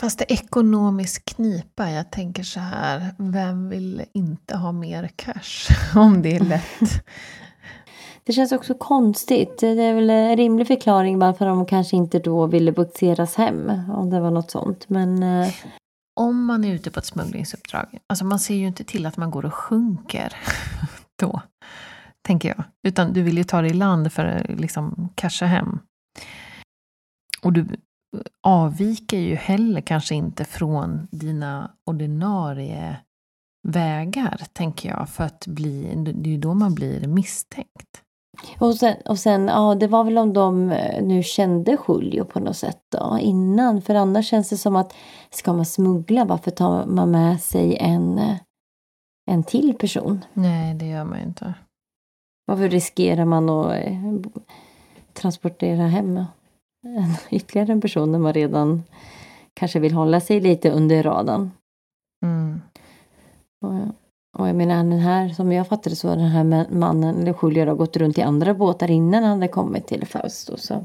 [0.00, 1.90] Fast det ekonomisk knipa.
[1.90, 3.14] Jag tänker så här.
[3.18, 5.76] Vem vill inte ha mer cash?
[5.96, 7.04] Om det är lätt.
[8.24, 9.58] Det känns också konstigt.
[9.58, 13.72] Det är väl en rimlig förklaring varför de kanske inte då ville bukseras hem.
[13.92, 14.88] Om det var något sånt.
[14.88, 15.48] Men eh,
[16.20, 17.98] om man är ute på ett smugglingsuppdrag.
[18.06, 20.36] Alltså man ser ju inte till att man går och sjunker.
[21.18, 21.40] Då.
[22.22, 22.64] Tänker jag.
[22.82, 25.78] Utan du vill ju ta dig i land för att liksom casha hem.
[27.42, 27.66] Och du
[28.42, 32.96] avviker ju heller kanske inte från dina ordinarie
[33.68, 35.08] vägar, tänker jag.
[35.08, 38.03] För att bli, det är ju då man blir misstänkt.
[38.58, 42.40] Och sen, och sen, ja det var väl om de eh, nu kände Julio på
[42.40, 43.82] något sätt då innan.
[43.82, 44.94] För annars känns det som att
[45.30, 48.36] ska man smuggla, varför tar man med sig en, eh,
[49.30, 50.24] en till person?
[50.32, 51.54] Nej, det gör man ju inte.
[52.46, 54.14] Varför riskerar man att eh,
[55.12, 58.82] transportera hem en, ytterligare en person när man redan
[59.54, 61.50] kanske vill hålla sig lite under radarn?
[62.24, 62.60] Mm.
[63.60, 63.94] Och,
[64.34, 67.66] och jag menar den här, som jag fattade så, den här ma- mannen, eller Julio,
[67.66, 70.56] har gått runt i andra båtar innan han hade kommit till Fausto.
[70.56, 70.84] Så.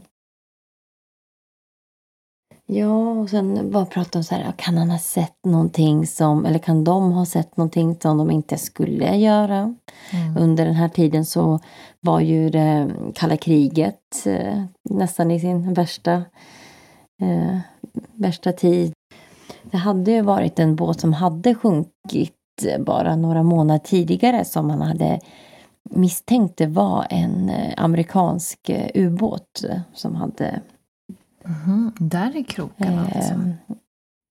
[2.66, 6.60] Ja, och sen bara prata om så här, kan han ha sett någonting som, eller
[6.60, 9.76] kan de ha sett någonting som de inte skulle göra?
[10.12, 10.38] Mm.
[10.38, 11.60] Under den här tiden så
[12.00, 16.14] var ju det kalla kriget eh, nästan i sin värsta,
[17.22, 17.60] eh,
[18.14, 18.94] värsta tid.
[19.64, 22.39] Det hade ju varit en båt som hade sjunkit
[22.80, 25.20] bara några månader tidigare som man hade
[25.84, 30.62] misstänkt det var en eh, amerikansk eh, ubåt eh, som hade
[31.46, 33.34] Mhm, Där är kroken alltså.
[33.34, 33.76] Eh,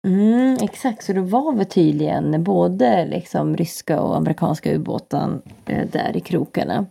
[0.06, 6.16] Mm, exakt, så det var väl tydligen både liksom ryska och amerikanska ubåtar eh, där
[6.16, 6.86] i krokarna.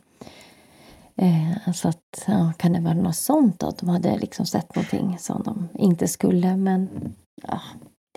[1.16, 3.68] Eh, så att, ja, kan det vara något sånt då?
[3.68, 6.58] Att de hade liksom sett någonting som de inte skulle.
[6.58, 6.90] Men
[7.48, 7.62] ja,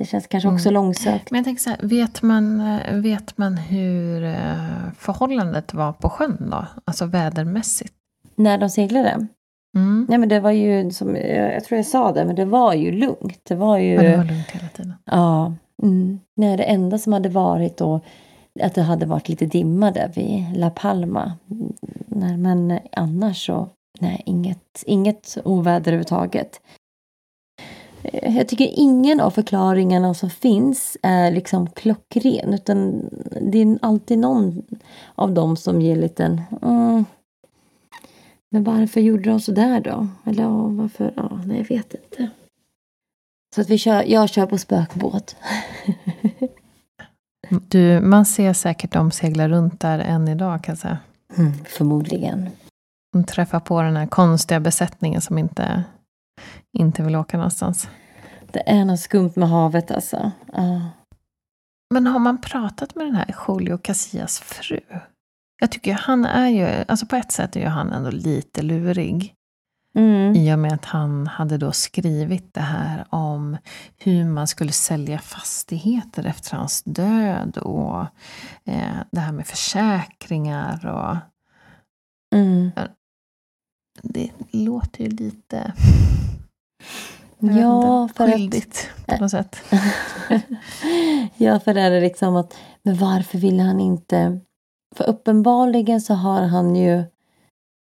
[0.01, 0.75] det känns kanske också mm.
[0.75, 1.31] långsökt.
[1.31, 6.11] Men jag tänker så här, vet man, eh, vet man hur eh, förhållandet var på
[6.11, 6.67] sjön då?
[6.85, 7.95] Alltså vädermässigt?
[8.35, 9.27] När de seglade?
[9.77, 10.07] Mm.
[10.09, 12.93] Nej, men det var ju, som, jag tror jag sa det, men det var ju
[12.93, 13.41] lugnt.
[13.43, 13.97] Det var ju...
[13.97, 14.95] Men det var lugnt hela tiden?
[15.05, 15.55] Ja.
[15.83, 16.21] Mm.
[16.37, 18.01] Nej, det enda som hade varit då
[18.63, 21.33] att det hade varit lite dimma där vid La Palma.
[22.07, 23.69] Nej, men annars så,
[24.01, 26.61] nej, inget, inget oväder överhuvudtaget.
[28.23, 32.55] Jag tycker ingen av förklaringarna som finns är liksom klockren.
[32.55, 33.09] Utan
[33.41, 34.63] det är alltid någon
[35.15, 37.05] av dem som ger lite mm,
[38.51, 40.09] men varför gjorde de så där då?
[40.25, 41.13] Eller ja, varför?
[41.17, 42.31] Ja, nej, jag vet inte.
[43.55, 45.37] Så att vi kör, jag kör på spökbåt.
[47.69, 50.99] du, man ser säkert dem segla runt där än idag kan jag säga.
[51.37, 52.51] Mm, förmodligen.
[53.13, 55.85] De träffar på den här konstiga besättningen som inte,
[56.79, 57.89] inte vill åka någonstans.
[58.53, 60.33] Det är något skumt med havet alltså.
[60.59, 60.87] Uh.
[61.95, 64.81] Men har man pratat med den här Julio Casillas fru?
[65.61, 69.35] Jag tycker han är ju, alltså på ett sätt är ju han ändå lite lurig.
[69.95, 70.37] Mm.
[70.37, 73.57] I och med att han hade då skrivit det här om
[73.99, 78.01] hur man skulle sälja fastigheter efter hans död och
[78.65, 81.17] eh, det här med försäkringar och...
[82.35, 82.71] Mm.
[84.03, 85.73] Det låter ju lite...
[87.39, 89.57] Ja, för skyldigt att, på något sätt.
[91.37, 94.41] ja, för det är liksom att, men varför ville han inte
[94.95, 97.05] för uppenbarligen så har han ju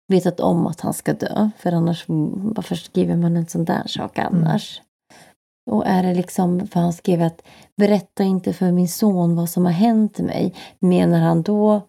[0.07, 1.49] vetat om att han ska dö.
[1.57, 4.33] För annars, varför skriver man en sån där sak mm.
[4.33, 4.79] annars?
[4.79, 4.87] Mm.
[5.71, 7.41] Och är det liksom, för han skrev att
[7.77, 10.53] berätta inte för min son vad som har hänt mig.
[10.79, 11.81] Menar han då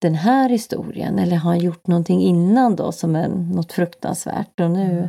[0.00, 1.18] den här historien?
[1.18, 4.60] Eller har han gjort någonting innan då som är något fruktansvärt?
[4.60, 5.08] Och nu mm.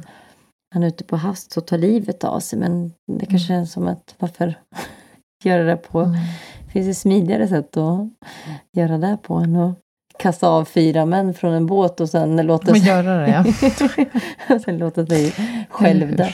[0.74, 2.60] Han är ute på havs och tar livet av sig.
[2.60, 3.62] Men det kanske mm.
[3.62, 4.56] är som att varför
[5.44, 6.18] göra det på mm.
[6.72, 8.10] Finns det smidigare sätt att
[8.78, 9.80] göra det på än att
[10.20, 12.88] kasta av fyra män från en båt och sen låta sig...
[12.88, 13.30] göra det,
[14.50, 14.60] ja.
[14.60, 15.34] sen låta sig
[15.70, 16.30] själv dö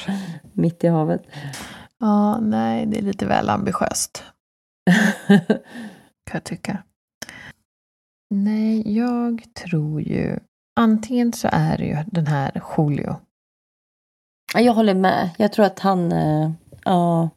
[0.53, 1.23] mitt i havet.
[1.99, 4.23] Ja, nej, det är lite väl ambitiöst.
[6.25, 6.83] kan jag tycka.
[8.29, 10.39] Nej, jag tror ju...
[10.79, 13.15] Antingen så är det ju den här Julio.
[14.53, 15.29] Jag håller med.
[15.37, 16.11] Jag tror att han...
[16.11, 16.51] Eh,
[16.83, 17.29] ja,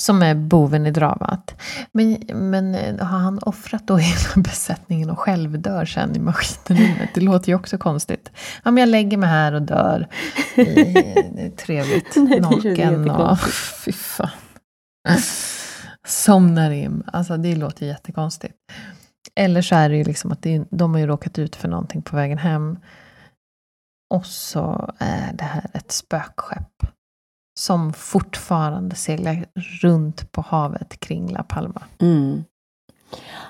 [0.00, 1.54] som är boven i dramat.
[1.92, 7.10] Men, men eh, har han offrat då hela besättningen och själv dör sen i maskinrummet?
[7.14, 8.30] Det låter ju också konstigt.
[8.62, 10.08] Ja, men jag lägger mig här och dör.
[10.56, 13.40] I, trevligt, Nej, naken och...
[13.84, 14.30] Fy fan.
[16.06, 17.02] Somnar in.
[17.06, 18.54] Alltså det låter jättekonstigt.
[19.34, 22.02] Eller så är det ju liksom att det, de har ju råkat ut för någonting
[22.02, 22.78] på vägen hem.
[24.14, 26.86] Och så är det här ett spökskepp
[27.60, 31.82] som fortfarande seglar runt på havet kring La Palma.
[32.00, 32.44] Mm.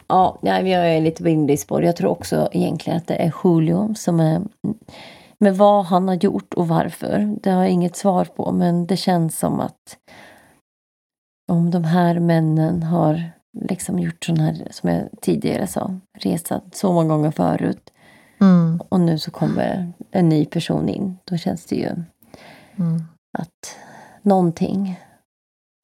[0.06, 1.84] Ja, jag är lite på indiespår.
[1.84, 4.42] Jag tror också egentligen att det är Julio som är...
[5.40, 8.52] Men vad han har gjort och varför, det har jag inget svar på.
[8.52, 9.98] Men det känns som att
[11.52, 13.30] om de här männen har
[13.60, 17.90] liksom gjort sån här, som jag tidigare sa, resa så många gånger förut.
[18.40, 18.80] Mm.
[18.88, 21.18] Och nu så kommer en ny person in.
[21.24, 23.02] Då känns det ju mm.
[23.38, 23.76] att
[24.22, 25.00] någonting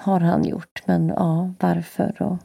[0.02, 0.82] har han gjort.
[0.86, 2.22] Men ja, varför?
[2.22, 2.36] Och...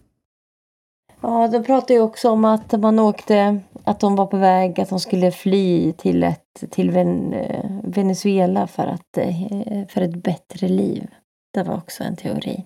[1.22, 4.90] Ja, de pratade ju också om att man åkte, att de var på väg, att
[4.90, 7.36] de skulle fly till, ett, till Ven
[7.84, 11.08] Venezuela för, att, eh, för ett bättre liv.
[11.54, 12.66] Det var också en teori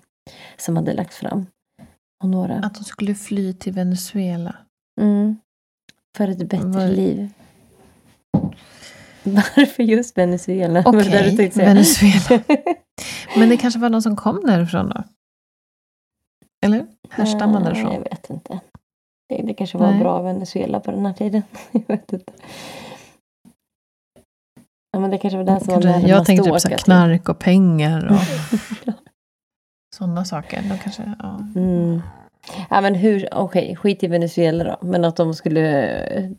[0.57, 1.45] som hade lagts fram.
[2.23, 2.55] Och några.
[2.55, 4.55] Att de skulle fly till Venezuela?
[5.01, 5.37] Mm.
[6.17, 6.87] För ett bättre var...
[6.87, 7.29] liv.
[9.23, 10.83] Varför just Venezuela?
[10.85, 12.43] Okej, okay, Venezuela.
[13.37, 15.03] Men det kanske var någon som kom därifrån då?
[16.65, 16.85] Eller?
[17.09, 17.93] Härstammar därifrån?
[17.93, 18.59] Jag vet inte.
[19.29, 19.99] Det, det kanske var Nej.
[19.99, 21.43] bra Venezuela på den här tiden.
[21.71, 22.33] jag vet inte.
[24.91, 27.39] Ja, men det kanske var det som var närmast Jag tänkte typ så knark och
[27.39, 28.19] pengar och
[29.95, 30.61] sådana saker.
[30.69, 31.39] De kanske, ja.
[31.55, 32.01] Mm.
[32.69, 34.87] Ja men hur, okej, okay, skit i Venezuela då.
[34.87, 36.29] Men att de skulle eh,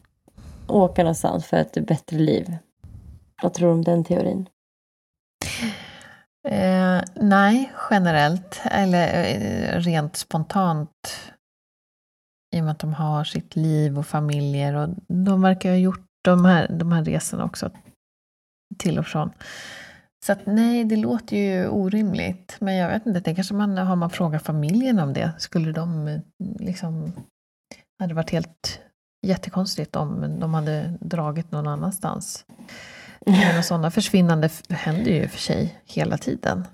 [0.69, 2.57] åka någonstans för ett bättre liv.
[3.45, 4.49] Vad tror du om den teorin?
[6.49, 8.61] Eh, nej, generellt.
[8.65, 10.91] Eller eh, rent spontant.
[12.57, 14.75] I och med att de har sitt liv och familjer.
[14.75, 17.71] Och de verkar ha gjort de här, de här resorna också
[18.79, 19.31] till och från.
[20.27, 22.57] Så att, nej, det låter ju orimligt.
[22.61, 26.09] Men jag vet inte, det kanske man, har man frågat familjen om det, skulle de
[26.09, 26.21] eh,
[26.59, 27.13] liksom...
[27.99, 28.81] Hade det varit helt
[29.27, 32.45] jättekonstigt om de hade dragit någon annanstans.
[33.27, 36.65] Men sådana försvinnande händer ju för sig hela tiden.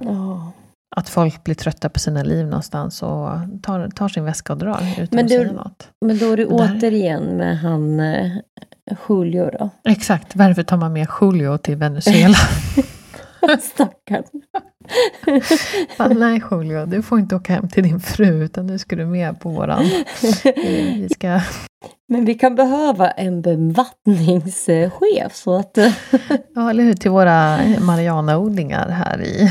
[0.00, 0.52] Ja.
[0.96, 3.28] Att folk blir trötta på sina liv någonstans och
[3.62, 5.88] tar, tar sin väska och drar utan Men att du- säga något.
[6.00, 8.32] Men då är där- återigen med han eh,
[9.08, 9.70] Julio då.
[9.84, 12.36] Exakt, varför tar man med Julio till Venezuela?
[13.62, 14.24] Stackarn.
[15.96, 19.06] Fan, Nej Julio, du får inte åka hem till din fru utan nu ska du
[19.06, 19.84] med på våran...
[20.56, 21.40] Vi vi ska...
[22.08, 25.78] Men vi kan behöva en bevattningschef så att...
[25.78, 25.92] eh,
[26.54, 26.94] Ja, eller hur?
[26.94, 29.50] Till våra Marianaodlingar här i...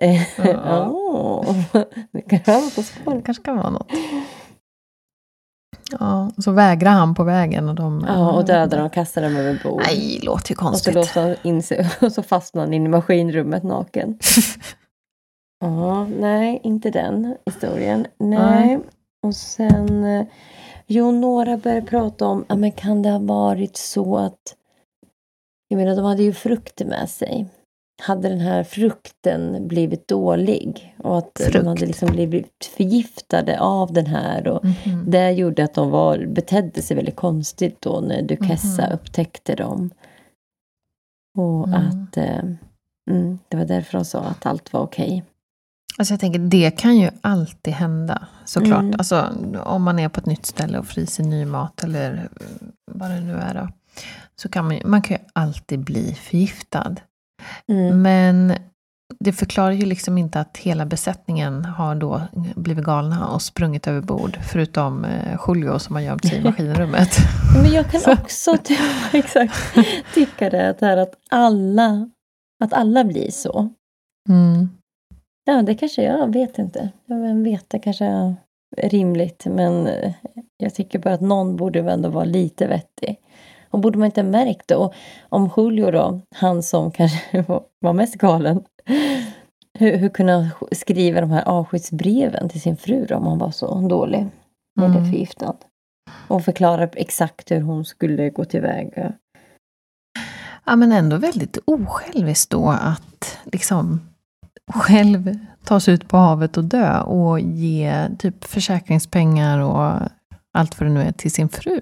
[0.00, 0.88] eh, Ja.
[0.92, 1.56] åh,
[2.12, 3.22] vi kan öva på Det spår.
[3.24, 3.88] kanske kan vara något.
[6.00, 8.04] Ja, och så vägrar han på vägen och de...
[8.08, 9.82] Ja, och dödar dem och kastar dem över bord.
[9.86, 11.14] Nej, låter ju och så konstigt.
[11.14, 14.18] han in sig och så fastnar han in i maskinrummet naken.
[15.64, 18.06] Ja, nej, inte den historien.
[18.18, 18.38] Nej.
[18.38, 18.80] Nej.
[19.26, 20.04] Och sen...
[20.04, 20.26] eh,
[20.86, 24.56] Jo, några började prata om, ja men kan det ha varit så att...
[25.68, 27.46] Jag menar, de hade ju frukter med sig.
[28.02, 30.94] Hade den här frukten blivit dålig?
[30.98, 31.66] Och att de Frukt.
[31.66, 34.48] hade liksom blivit förgiftade av den här.
[34.48, 35.10] Och Mhm.
[35.10, 38.92] det gjorde att de var, betedde sig väldigt konstigt då när Duquesa Mhm.
[38.92, 39.90] upptäckte dem.
[41.38, 41.88] Och Mm.
[41.88, 42.38] att eh,
[43.10, 45.24] mm, det var därför de sa att allt var okej.
[45.98, 48.80] Alltså jag tänker, det kan ju alltid hända, såklart.
[48.82, 48.94] Mm.
[48.98, 49.28] Alltså,
[49.64, 53.20] om man är på ett nytt ställe och fryser ny mat eller eh, vad det
[53.20, 53.68] nu är då.
[54.36, 56.94] Så kan man, man kan ju alltid bli förgiftad.
[57.68, 58.02] Mm.
[58.02, 58.54] Men
[59.20, 62.22] det förklarar ju liksom inte att hela besättningen har då
[62.56, 64.38] blivit galna och sprungit över bord.
[64.52, 67.16] Förutom eh, Julio som har gömt sig i maskinrummet.
[67.62, 68.56] Men jag kan också
[69.12, 69.54] exakt,
[70.14, 72.10] tycka det, att, det här att, alla,
[72.64, 73.68] att alla blir så.
[74.28, 74.68] Mm.
[75.44, 76.88] Ja, det kanske jag vet inte.
[77.06, 78.36] Jag vet, det kanske är
[78.76, 79.46] rimligt.
[79.46, 80.12] Men eh,
[80.56, 83.16] jag tycker bara att någon borde väl ändå vara lite vettig.
[83.72, 84.76] Och borde man inte ha märkt det?
[84.76, 84.94] Och
[85.28, 87.42] om Julio då, han som kanske
[87.80, 88.62] var- mest galen.
[89.78, 93.50] Hur, hur kunde han skriva de här avskedsbreven till sin fru då, om han var
[93.50, 94.26] så dålig?
[94.80, 95.04] Eller Mm.
[95.10, 95.56] förgiftad.
[96.28, 99.12] Och förklara exakt hur hon skulle gå tillväga.
[100.64, 104.00] Ja, men ändå väldigt osjälviskt då att liksom
[104.74, 110.08] själv ta sig ut på havet och dö och ge typ försäkringspengar och
[110.52, 111.80] allt vad det nu är till sin fru.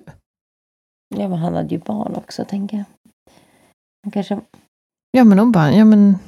[1.16, 2.84] Ja, men han hade ju barn också, tänker jag.
[4.02, 4.40] Han kanske...
[5.10, 6.18] Ja, men hon bara, ja men...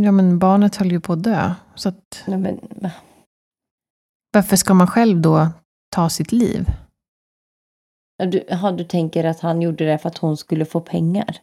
[0.00, 1.54] Ja, men barnet höll ju på att dö.
[1.74, 2.90] Så att, Nej, men, va?
[4.32, 5.48] varför ska man själv då
[5.90, 6.66] ta sitt liv?
[8.16, 11.38] Ja, Du, aha, du tänker att han gjorde det för att hon skulle få pengar?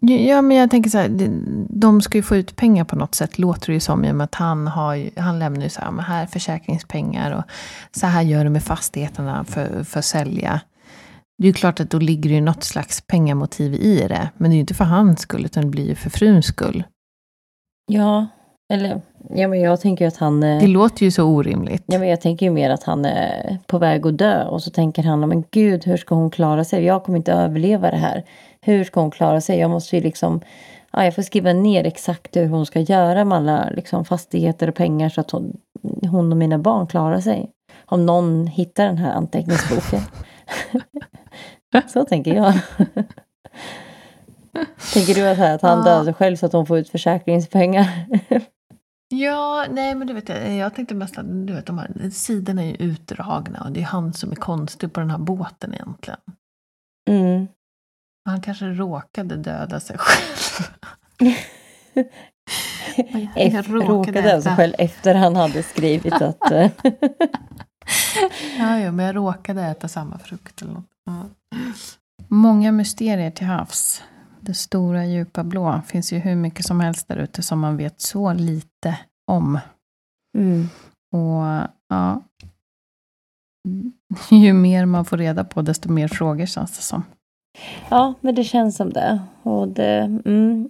[0.00, 1.30] Ja, men jag tänker så här,
[1.68, 4.14] de ska ju få ut pengar på något sätt, låter det ju som, i och
[4.14, 7.44] med att han, har, han lämnar ju så här, men här försäkringspengar och
[7.92, 10.60] så här gör du med fastigheterna för, för att sälja.
[11.38, 14.50] Det är ju klart att då ligger det ju något slags pengamotiv i det, men
[14.50, 16.84] det är ju inte för hans skull, utan det blir ju för fruns skull.
[17.86, 18.26] Ja,
[18.72, 19.00] eller...
[19.34, 20.42] Ja, men jag tänker att han...
[20.42, 21.82] eh, Det låter ju så orimligt.
[21.86, 24.70] Ja, men jag tänker ju mer att han är på väg att dö och så
[24.70, 26.84] tänker han, men gud, hur ska hon klara sig?
[26.84, 28.24] Jag kommer inte överleva det här.
[28.60, 29.58] Hur ska hon klara sig?
[29.58, 30.40] Jag måste ju liksom,
[30.92, 34.74] ja, jag får skriva ner exakt hur hon ska göra med alla liksom, fastigheter och
[34.74, 35.56] pengar så att hon,
[36.10, 37.50] hon och mina barn klarar sig.
[37.86, 40.00] Om någon hittar den här anteckningsboken.
[41.92, 42.54] så tänker jag.
[44.94, 47.86] tänker du att, här, att han dör sig själv så att hon får ut försäkringspengar?
[49.08, 52.62] Ja, nej men du vet, jag jag tänkte mest att du vet, de här sidorna
[52.62, 56.20] är ju utdragna och det är han som är konstig på den här båten egentligen.
[57.10, 57.48] mm.
[58.28, 61.34] Han kanske råkade döda sig själv.
[63.36, 66.50] Efter, råkade alltså själv efter han hade skrivit att...
[66.50, 66.70] eh,
[68.58, 70.90] Ja, ja, men jag råkade äta samma frukt eller något.
[71.04, 71.24] Ja.
[72.28, 74.02] Många mysterier till havs.
[74.46, 78.00] Det stora djupa blå finns ju hur mycket som helst där ute som man vet
[78.00, 78.98] så lite
[79.30, 79.58] om.
[80.38, 80.68] mm.
[81.12, 82.22] Och ja,
[84.30, 87.04] ju mer man får reda på desto mer frågor känns det som.
[87.88, 89.20] Ja, men det känns som det.
[89.42, 90.68] Och det mm,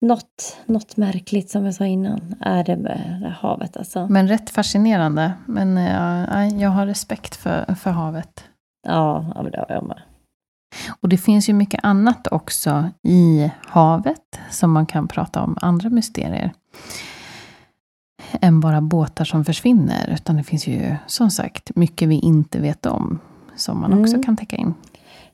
[0.00, 4.06] något, något märkligt som jag sa innan är det med havet alltså.
[4.06, 5.32] Men rätt fascinerande.
[5.46, 8.44] Men eh, nej, jag har respekt för, för havet.
[8.88, 10.02] Ja, ja men det har jag med.
[11.00, 15.90] Och det finns ju mycket annat också i havet som man kan prata om, andra
[15.90, 16.52] mysterier.
[18.40, 20.10] Än bara båtar som försvinner.
[20.14, 23.18] Utan det finns ju som sagt mycket vi inte vet om.
[23.56, 24.22] Som man också Mm.
[24.24, 24.74] kan täcka in.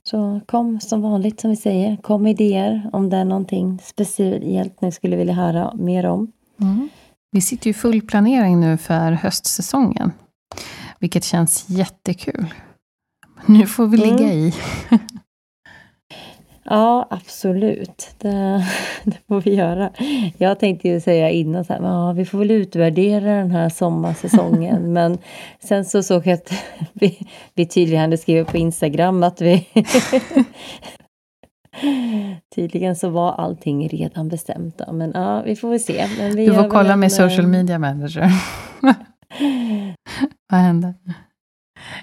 [0.02, 1.96] Så kom som vanligt som vi säger.
[1.96, 6.32] Kom med idéer om det är någonting speciellt ni skulle vilja höra mer om.
[6.60, 6.88] Mm.
[7.30, 10.12] Vi sitter ju i full planering nu för höstsäsongen.
[10.98, 12.54] Vilket känns jättekul.
[13.46, 14.38] Nu får vi ligga mm.
[14.38, 14.54] i.
[16.64, 18.14] Ja, absolut.
[18.18, 18.64] Det,
[19.04, 19.90] det, får vi göra.
[20.38, 24.92] Jag tänkte ju säga innan så här, ja, vi får väl utvärdera den här sommarsäsongen.
[24.92, 25.18] Men
[25.60, 26.52] sen så såg jag att
[26.92, 27.18] vi,
[27.54, 29.66] vi tydligen hade skrivit på Instagram att vi...
[32.54, 34.78] tydligen så var allting redan bestämt.
[34.78, 34.92] Då.
[34.92, 36.06] Men ja, vi får väl se.
[36.34, 38.30] Vi du får kolla en, med social media manager.
[40.50, 40.94] Vad händer?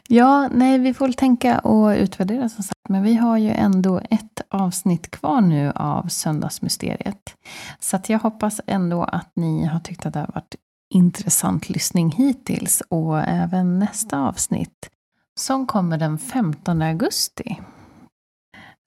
[0.08, 2.90] Ja, nej, vi får väl tänka och utvärdera som sagt.
[2.90, 7.36] Men vi har ju ändå ett avsnitt kvar nu av Söndagsmysteriet.
[7.80, 10.56] Så att jag hoppas ändå att ni har tyckt att det har varit
[10.94, 12.84] intressant lyssning hittills.
[12.90, 14.90] Och även nästa avsnitt
[15.40, 17.60] som kommer den 15 augusti.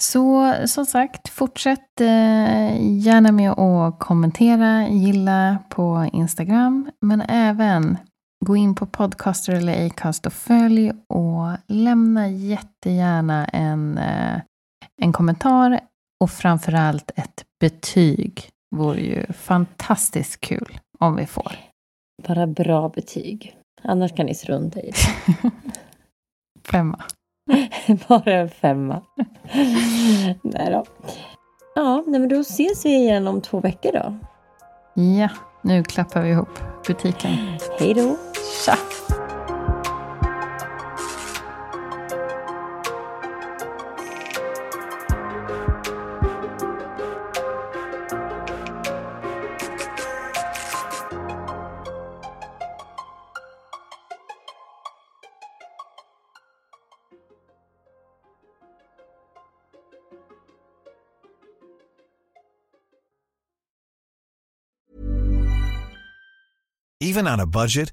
[0.02, 6.90] Så som sagt, fortsätt eh, gärna med att kommentera, gilla på Instagram.
[7.00, 7.98] Men även
[8.44, 14.40] Gå in på Podcaster eller Acast och följ och lämna jättegärna en, eh,
[15.02, 15.80] en kommentar
[16.20, 18.48] och framförallt ett betyg.
[18.76, 21.52] vore ju fantastiskt kul om vi får.
[22.28, 23.56] Bara bra betyg.
[23.82, 25.50] Annars kan ni strunta i det.
[26.64, 27.02] femma.
[28.08, 29.02] Bara en femma.
[30.42, 30.84] nej då.
[31.74, 34.18] Ja, men då ses vi igen om två veckor då.
[35.02, 35.28] Ja,
[35.62, 37.30] nu klappar vi ihop butiken.
[37.78, 38.31] Hej då.
[67.02, 67.92] Even on a budget